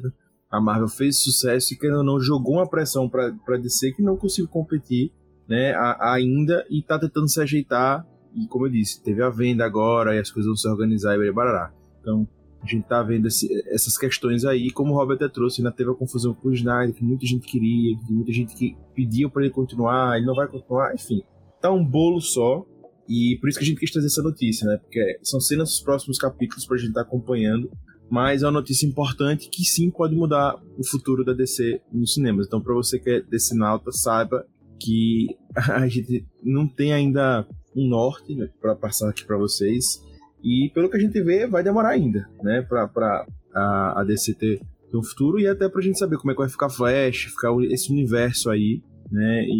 A 0.50 0.60
Marvel 0.60 0.88
fez 0.88 1.18
sucesso 1.18 1.74
e, 1.74 1.76
querendo 1.76 1.98
ou 1.98 2.04
não, 2.04 2.20
jogou 2.20 2.54
uma 2.56 2.68
pressão 2.68 3.08
para 3.08 3.56
DC 3.58 3.92
que 3.92 4.02
não 4.02 4.16
conseguiu 4.16 4.48
competir 4.48 5.10
né, 5.48 5.72
a- 5.72 6.12
ainda 6.12 6.64
e 6.70 6.82
tá 6.82 6.98
tentando 6.98 7.28
se 7.28 7.40
ajeitar. 7.40 8.06
E, 8.34 8.46
como 8.46 8.66
eu 8.66 8.70
disse, 8.70 9.02
teve 9.02 9.22
a 9.22 9.28
venda 9.28 9.64
agora 9.64 10.14
e 10.14 10.18
as 10.18 10.30
coisas 10.30 10.48
vão 10.48 10.56
se 10.56 10.68
organizar 10.68 11.16
e 11.18 11.32
barará. 11.32 11.72
Então, 12.00 12.28
a 12.62 12.66
gente 12.66 12.84
tá 12.86 13.02
vendo 13.02 13.26
esse- 13.28 13.48
essas 13.68 13.96
questões 13.98 14.44
aí. 14.44 14.70
Como 14.70 14.92
o 14.92 14.96
Robert 14.96 15.16
até 15.16 15.28
trouxe, 15.28 15.60
ainda 15.60 15.72
teve 15.72 15.90
a 15.90 15.94
confusão 15.94 16.32
com 16.34 16.48
o 16.48 16.52
Snyder, 16.54 16.94
que 16.94 17.04
muita 17.04 17.26
gente 17.26 17.46
queria, 17.46 17.96
que 17.98 18.12
muita 18.12 18.32
gente 18.32 18.54
que 18.54 18.76
pediu 18.94 19.30
para 19.30 19.42
ele 19.42 19.52
continuar, 19.52 20.16
ele 20.16 20.26
não 20.26 20.34
vai 20.34 20.46
continuar, 20.48 20.94
enfim. 20.94 21.22
Tá 21.60 21.70
um 21.70 21.84
bolo 21.84 22.20
só. 22.20 22.64
E 23.08 23.36
por 23.40 23.48
isso 23.48 23.58
que 23.58 23.64
a 23.64 23.68
gente 23.68 23.80
quis 23.80 23.90
trazer 23.90 24.06
essa 24.06 24.22
notícia, 24.22 24.66
né? 24.66 24.78
Porque 24.78 25.18
são 25.22 25.40
cenas 25.40 25.70
dos 25.70 25.80
próximos 25.80 26.18
capítulos 26.18 26.64
pra 26.64 26.76
gente 26.76 26.88
estar 26.88 27.02
acompanhando. 27.02 27.70
Mas 28.08 28.42
é 28.42 28.46
uma 28.46 28.52
notícia 28.52 28.86
importante 28.86 29.48
que 29.50 29.64
sim 29.64 29.90
pode 29.90 30.14
mudar 30.14 30.54
o 30.78 30.86
futuro 30.86 31.24
da 31.24 31.32
DC 31.32 31.80
nos 31.92 32.14
cinemas. 32.14 32.46
Então, 32.46 32.60
pra 32.60 32.74
você 32.74 32.98
que 32.98 33.10
é 33.10 33.20
DC 33.22 33.54
Nauta, 33.56 33.90
saiba 33.90 34.46
que 34.78 35.26
a 35.56 35.86
gente 35.88 36.24
não 36.42 36.68
tem 36.68 36.92
ainda 36.92 37.46
um 37.74 37.88
norte 37.88 38.34
né, 38.34 38.48
para 38.60 38.76
passar 38.76 39.08
aqui 39.10 39.24
pra 39.24 39.36
vocês. 39.38 40.00
E 40.42 40.70
pelo 40.74 40.90
que 40.90 40.96
a 40.96 41.00
gente 41.00 41.20
vê, 41.22 41.46
vai 41.46 41.62
demorar 41.62 41.90
ainda, 41.90 42.28
né? 42.42 42.62
Pra, 42.62 42.88
pra 42.88 43.26
a, 43.54 44.00
a 44.00 44.04
DC 44.04 44.34
ter, 44.34 44.60
um 44.94 45.02
futuro 45.02 45.38
e 45.40 45.46
até 45.46 45.68
pra 45.68 45.80
gente 45.80 45.98
saber 45.98 46.18
como 46.18 46.30
é 46.32 46.34
que 46.34 46.40
vai 46.40 46.48
ficar 46.48 46.68
Flash, 46.68 47.24
ficar 47.30 47.50
esse 47.70 47.90
universo 47.90 48.50
aí, 48.50 48.82
né? 49.10 49.44
E, 49.46 49.52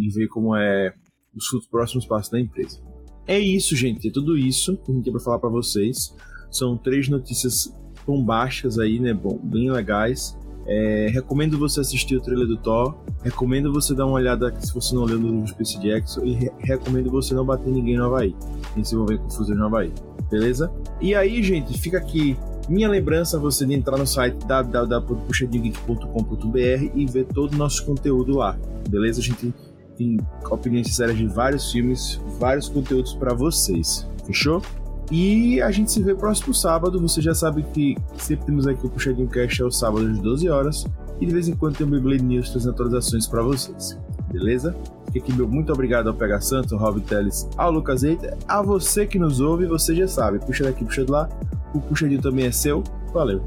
e- 0.00 0.06
e 0.06 0.10
ver 0.12 0.26
como 0.28 0.56
é 0.56 0.92
os 1.34 1.66
próximos 1.68 2.06
passos 2.06 2.30
da 2.32 2.40
empresa. 2.40 2.80
É 3.26 3.38
isso, 3.38 3.76
gente. 3.76 4.08
É 4.08 4.10
tudo 4.10 4.36
isso 4.36 4.76
que 4.78 4.90
a 4.90 4.94
gente 4.94 5.04
tem 5.04 5.12
pra 5.12 5.22
falar 5.22 5.38
pra 5.38 5.48
vocês. 5.50 6.16
São 6.50 6.76
três 6.76 7.08
notícias 7.08 7.72
bombásticas 8.04 8.78
aí, 8.78 8.98
né? 8.98 9.14
Bom, 9.14 9.38
bem 9.38 9.70
legais. 9.70 10.36
É, 10.66 11.10
recomendo 11.12 11.58
você 11.58 11.80
assistir 11.80 12.16
o 12.16 12.20
trailer 12.20 12.46
do 12.46 12.56
Thor. 12.56 12.94
Recomendo 13.22 13.72
você 13.72 13.94
dar 13.94 14.06
uma 14.06 14.14
olhada 14.14 14.54
se 14.60 14.72
você 14.72 14.94
não 14.94 15.04
leu 15.04 15.18
no 15.18 15.40
livro 15.40 15.54
Percy 15.54 15.80
Jackson. 15.80 16.24
E 16.24 16.34
re 16.34 16.50
recomendo 16.60 17.10
você 17.10 17.34
não 17.34 17.44
bater 17.44 17.70
ninguém 17.70 17.96
no 17.96 18.04
Havaí. 18.04 18.34
Nem 18.74 18.84
se 18.84 18.94
envolver 18.94 19.14
em 19.14 19.18
confusão 19.18 19.56
no 19.56 19.66
Havaí. 19.66 19.92
Beleza? 20.30 20.70
E 21.00 21.14
aí, 21.14 21.42
gente, 21.42 21.76
fica 21.78 21.98
aqui 21.98 22.36
minha 22.70 22.88
lembrança 22.88 23.36
é 23.36 23.40
você 23.40 23.66
de 23.66 23.74
entrar 23.74 23.98
no 23.98 24.06
site 24.06 24.46
www.puxadingeek.com.br 24.46 26.90
e 26.94 27.04
ver 27.04 27.24
todo 27.24 27.54
o 27.54 27.56
nosso 27.56 27.84
conteúdo 27.84 28.36
lá. 28.36 28.56
Beleza? 28.88 29.18
A 29.18 29.22
gente 29.24 29.52
tem 29.98 30.16
opiniões 30.48 30.86
sinceras 30.86 31.18
de 31.18 31.26
vários 31.26 31.72
filmes, 31.72 32.20
vários 32.38 32.68
conteúdos 32.68 33.12
para 33.14 33.34
vocês. 33.34 34.06
Fechou? 34.24 34.62
E 35.10 35.60
a 35.60 35.70
gente 35.70 35.90
se 35.90 36.02
vê 36.02 36.14
próximo 36.14 36.54
sábado. 36.54 37.00
Você 37.00 37.20
já 37.20 37.34
sabe 37.34 37.62
que 37.62 37.96
sempre 38.16 38.46
temos 38.46 38.66
aqui 38.66 38.86
o 38.86 38.90
Puxadinho 38.90 39.28
Cash 39.28 39.60
ao 39.60 39.70
sábado 39.70 40.06
às 40.06 40.18
12 40.18 40.48
horas. 40.48 40.86
E 41.20 41.26
de 41.26 41.32
vez 41.32 41.48
em 41.48 41.54
quando 41.54 41.76
tem 41.76 41.86
o 41.86 41.90
Beyblade 41.90 42.22
News 42.22 42.50
trazendo 42.50 42.72
atualizações 42.72 43.26
para 43.26 43.42
vocês. 43.42 43.98
Beleza? 44.32 44.74
Fique 45.06 45.18
aqui 45.18 45.32
meu 45.32 45.48
muito 45.48 45.72
obrigado 45.72 46.08
ao 46.08 46.14
Pega 46.14 46.40
Santo, 46.40 46.74
ao 46.74 46.80
Rob 46.80 47.00
Teles, 47.00 47.48
ao 47.56 47.72
Lucas 47.72 48.04
Eita, 48.04 48.38
a 48.46 48.62
você 48.62 49.04
que 49.04 49.18
nos 49.18 49.40
ouve, 49.40 49.66
você 49.66 49.94
já 49.94 50.06
sabe. 50.06 50.38
Puxa 50.38 50.64
daqui, 50.64 50.84
puxa 50.84 51.04
de 51.04 51.10
lá. 51.10 51.28
O 51.74 51.80
puxadinho 51.80 52.22
também 52.22 52.46
é 52.46 52.52
seu. 52.52 52.84
Valeu. 53.12 53.42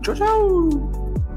Tchau, 0.00 0.14
tchau! 0.14 1.27